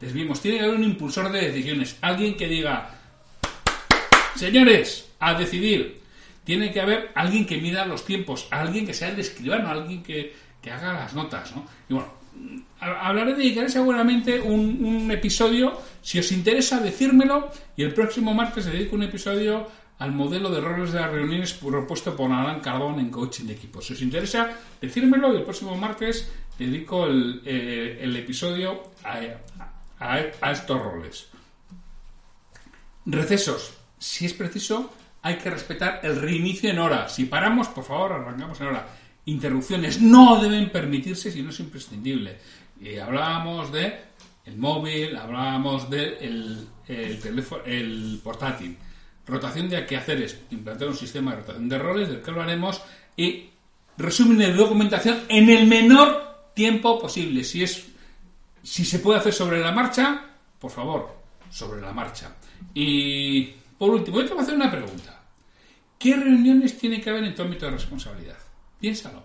desviemos. 0.00 0.40
Tiene 0.40 0.58
que 0.58 0.64
haber 0.64 0.76
un 0.76 0.84
impulsor 0.84 1.30
de 1.30 1.46
decisiones, 1.46 1.96
alguien 2.00 2.36
que 2.36 2.48
diga, 2.48 2.90
señores, 4.34 5.08
a 5.20 5.34
decidir. 5.34 6.00
Tiene 6.44 6.72
que 6.72 6.80
haber 6.80 7.12
alguien 7.14 7.46
que 7.46 7.58
mida 7.58 7.86
los 7.86 8.04
tiempos, 8.04 8.48
alguien 8.50 8.86
que 8.86 8.94
sea 8.94 9.10
el 9.10 9.20
escribano, 9.20 9.68
alguien 9.68 10.02
que, 10.02 10.34
que 10.60 10.70
haga 10.70 10.94
las 10.94 11.14
notas, 11.14 11.54
¿no? 11.54 11.66
Y 11.88 11.94
bueno, 11.94 12.17
hablaré, 12.80 13.34
dedicaré 13.34 13.68
seguramente 13.68 14.40
un, 14.40 15.10
episodio, 15.10 15.80
si 16.02 16.18
os 16.18 16.30
interesa, 16.32 16.80
decírmelo, 16.80 17.50
y 17.76 17.82
el 17.82 17.94
próximo 17.94 18.34
martes 18.34 18.66
dedico 18.66 18.96
un 18.96 19.02
episodio 19.02 19.66
al 19.98 20.12
modelo 20.12 20.50
de 20.50 20.60
roles 20.60 20.92
de 20.92 21.00
las 21.00 21.10
reuniones 21.10 21.54
propuesto 21.54 22.14
por 22.14 22.30
Alan 22.30 22.60
Cardón 22.60 23.00
en 23.00 23.10
Coaching 23.10 23.46
de 23.46 23.54
Equipos. 23.54 23.86
Si 23.86 23.94
os 23.94 24.02
interesa, 24.02 24.50
decírmelo, 24.80 25.34
y 25.34 25.38
el 25.38 25.42
próximo 25.42 25.76
martes 25.76 26.30
dedico 26.58 27.06
el, 27.06 27.42
eh, 27.44 27.98
episodio 28.16 28.82
a 29.04 30.50
estos 30.52 30.80
roles. 30.80 31.28
Recesos. 33.06 33.74
Si 33.98 34.26
es 34.26 34.34
preciso, 34.34 34.92
hay 35.22 35.36
que 35.36 35.50
respetar 35.50 36.00
el 36.02 36.16
reinicio 36.16 36.70
en 36.70 36.78
hora. 36.78 37.08
Si 37.08 37.24
paramos, 37.24 37.68
por 37.68 37.84
favor, 37.84 38.12
arrancamos 38.12 38.60
en 38.60 38.68
hora 38.68 38.86
interrupciones 39.28 40.00
no 40.00 40.40
deben 40.40 40.70
permitirse 40.70 41.30
si 41.30 41.42
no 41.42 41.50
es 41.50 41.60
imprescindible. 41.60 42.38
Y 42.80 42.96
hablábamos 42.96 43.72
de 43.72 44.08
el 44.46 44.56
móvil, 44.56 45.14
hablábamos 45.16 45.90
de 45.90 46.16
el, 46.18 47.20
teléfono, 47.20 47.62
el 47.64 48.20
portátil. 48.22 48.76
Rotación 49.26 49.68
de 49.68 49.84
quehaceres, 49.84 50.40
implantar 50.50 50.88
un 50.88 50.96
sistema 50.96 51.32
de 51.32 51.36
rotación 51.38 51.68
de 51.68 51.78
roles 51.78 52.08
del 52.08 52.22
que 52.22 52.30
hablaremos 52.30 52.80
y 53.14 53.50
resumen 53.98 54.38
de 54.38 54.52
documentación 54.54 55.20
en 55.28 55.50
el 55.50 55.66
menor 55.66 56.52
tiempo 56.54 56.98
posible. 56.98 57.44
Si 57.44 57.62
es 57.62 57.86
si 58.62 58.84
se 58.84 58.98
puede 58.98 59.18
hacer 59.18 59.32
sobre 59.32 59.60
la 59.60 59.72
marcha, 59.72 60.24
por 60.58 60.70
favor, 60.70 61.16
sobre 61.50 61.80
la 61.80 61.92
marcha. 61.92 62.34
Y 62.74 63.44
por 63.78 63.90
último, 63.90 64.20
yo 64.20 64.26
te 64.26 64.34
voy 64.34 64.42
hacer 64.42 64.54
una 64.54 64.70
pregunta. 64.70 65.20
¿Qué 65.98 66.16
reuniones 66.16 66.78
tiene 66.78 67.00
que 67.00 67.10
haber 67.10 67.24
en 67.24 67.34
tu 67.34 67.42
ámbito 67.42 67.66
de 67.66 67.72
responsabilidad? 67.72 68.47
Piénsalo. 68.80 69.24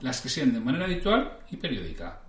Las 0.00 0.20
que 0.20 0.28
sean 0.28 0.52
de 0.52 0.60
manera 0.60 0.84
habitual 0.84 1.38
y 1.50 1.56
periódica. 1.56 2.20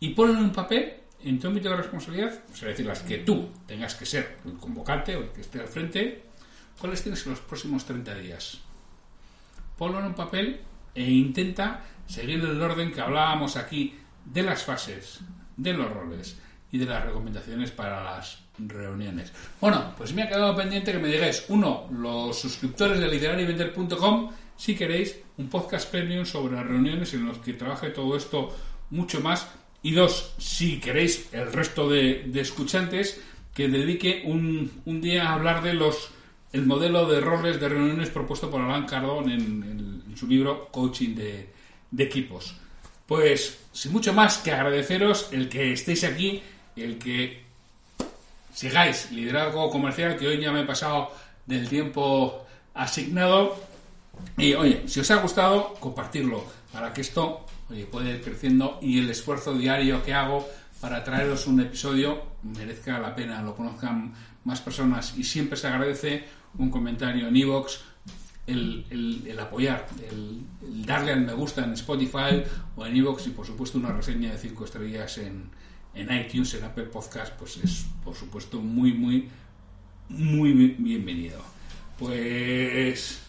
Y 0.00 0.10
ponlo 0.10 0.34
en 0.34 0.44
un 0.44 0.52
papel 0.52 0.94
en 1.24 1.38
tu 1.38 1.48
ámbito 1.48 1.68
de 1.70 1.76
responsabilidad, 1.76 2.32
es 2.52 2.60
decir, 2.60 2.86
las 2.86 3.00
que 3.00 3.18
tú 3.18 3.48
tengas 3.66 3.94
que 3.94 4.06
ser 4.06 4.38
el 4.44 4.54
convocante 4.54 5.16
o 5.16 5.24
el 5.24 5.30
que 5.30 5.40
esté 5.40 5.60
al 5.60 5.68
frente, 5.68 6.24
¿cuáles 6.78 7.02
tienes 7.02 7.24
en 7.26 7.32
los 7.32 7.40
próximos 7.40 7.84
30 7.84 8.14
días? 8.14 8.60
Ponlo 9.76 9.98
en 9.98 10.06
un 10.06 10.14
papel 10.14 10.60
e 10.94 11.10
intenta 11.10 11.84
seguir 12.06 12.40
el 12.40 12.60
orden 12.60 12.92
que 12.92 13.00
hablábamos 13.00 13.56
aquí 13.56 13.98
de 14.24 14.42
las 14.42 14.62
fases, 14.62 15.20
de 15.56 15.72
los 15.72 15.90
roles 15.90 16.38
y 16.70 16.78
de 16.78 16.86
las 16.86 17.04
recomendaciones 17.04 17.70
para 17.70 18.02
las 18.04 18.42
reuniones. 18.58 19.32
Bueno, 19.60 19.94
pues 19.96 20.12
me 20.12 20.22
ha 20.22 20.28
quedado 20.28 20.54
pendiente 20.56 20.92
que 20.92 20.98
me 20.98 21.08
digáis, 21.08 21.44
uno, 21.48 21.88
los 21.92 22.38
suscriptores 22.38 23.00
de 23.00 23.08
liderarivender.com 23.08 24.30
si 24.58 24.74
queréis, 24.74 25.16
un 25.38 25.48
podcast 25.48 25.88
premium 25.88 26.26
sobre 26.26 26.56
las 26.56 26.66
reuniones 26.66 27.14
en 27.14 27.26
los 27.26 27.38
que 27.38 27.52
trabaje 27.54 27.90
todo 27.90 28.16
esto 28.16 28.54
mucho 28.90 29.20
más. 29.20 29.48
Y 29.82 29.92
dos, 29.92 30.34
si 30.36 30.80
queréis, 30.80 31.28
el 31.32 31.52
resto 31.52 31.88
de, 31.88 32.28
escuchantes, 32.34 33.20
que 33.54 33.68
dedique 33.68 34.22
un, 34.26 34.82
día 34.84 35.28
a 35.28 35.34
hablar 35.34 35.62
de 35.62 35.74
los 35.74 36.10
el 36.52 36.66
modelo 36.66 37.06
de 37.06 37.20
roles 37.20 37.60
de 37.60 37.68
reuniones 37.68 38.10
propuesto 38.10 38.50
por 38.50 38.62
Alan 38.62 38.86
Cardón 38.86 39.30
en, 39.30 40.16
su 40.16 40.26
libro 40.26 40.68
Coaching 40.72 41.14
de, 41.14 41.48
de, 41.92 42.04
equipos. 42.04 42.56
Pues, 43.06 43.60
sin 43.72 43.92
mucho 43.92 44.12
más 44.12 44.38
que 44.38 44.50
agradeceros 44.50 45.28
el 45.30 45.48
que 45.48 45.72
estéis 45.72 46.02
aquí, 46.02 46.42
el 46.74 46.98
que 46.98 47.42
sigáis 48.52 49.12
liderazgo 49.12 49.70
comercial, 49.70 50.16
que 50.16 50.26
hoy 50.26 50.40
ya 50.40 50.50
me 50.50 50.62
he 50.62 50.64
pasado 50.64 51.12
del 51.46 51.68
tiempo 51.68 52.44
asignado 52.74 53.67
y 54.36 54.54
oye, 54.54 54.82
si 54.86 55.00
os 55.00 55.10
ha 55.10 55.16
gustado, 55.16 55.74
compartirlo 55.74 56.44
para 56.72 56.92
que 56.92 57.00
esto 57.00 57.44
oye, 57.70 57.86
pueda 57.86 58.10
ir 58.10 58.22
creciendo 58.22 58.78
y 58.80 58.98
el 58.98 59.10
esfuerzo 59.10 59.54
diario 59.54 60.02
que 60.02 60.14
hago 60.14 60.48
para 60.80 61.02
traeros 61.02 61.46
un 61.46 61.60
episodio 61.60 62.22
merezca 62.42 62.98
la 62.98 63.14
pena, 63.14 63.42
lo 63.42 63.54
conozcan 63.54 64.14
más 64.44 64.60
personas 64.60 65.16
y 65.16 65.24
siempre 65.24 65.56
se 65.56 65.66
agradece 65.66 66.24
un 66.56 66.70
comentario 66.70 67.28
en 67.28 67.36
iVoox, 67.36 67.78
el, 68.46 69.38
apoyar, 69.38 69.86
el, 70.08 70.40
darle 70.86 71.12
al 71.12 71.20
me 71.20 71.34
gusta 71.34 71.64
en 71.64 71.72
Spotify 71.72 72.42
o 72.76 72.86
en 72.86 72.96
iVoox 72.96 73.26
y 73.26 73.30
por 73.30 73.46
supuesto 73.46 73.76
una 73.78 73.92
reseña 73.92 74.32
de 74.32 74.38
5 74.38 74.64
estrellas 74.64 75.18
en, 75.18 75.50
en 75.94 76.16
iTunes, 76.16 76.54
en 76.54 76.64
Apple 76.64 76.84
Podcast, 76.84 77.34
pues 77.34 77.58
es 77.58 77.86
por 78.02 78.14
supuesto 78.14 78.60
muy, 78.60 78.94
muy, 78.94 79.28
muy 80.08 80.52
bienvenido. 80.78 81.40
Pues 81.98 83.20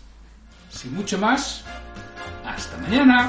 sin 0.70 0.94
mucho 0.94 1.18
más, 1.18 1.64
hasta 2.46 2.78
mañana. 2.78 3.29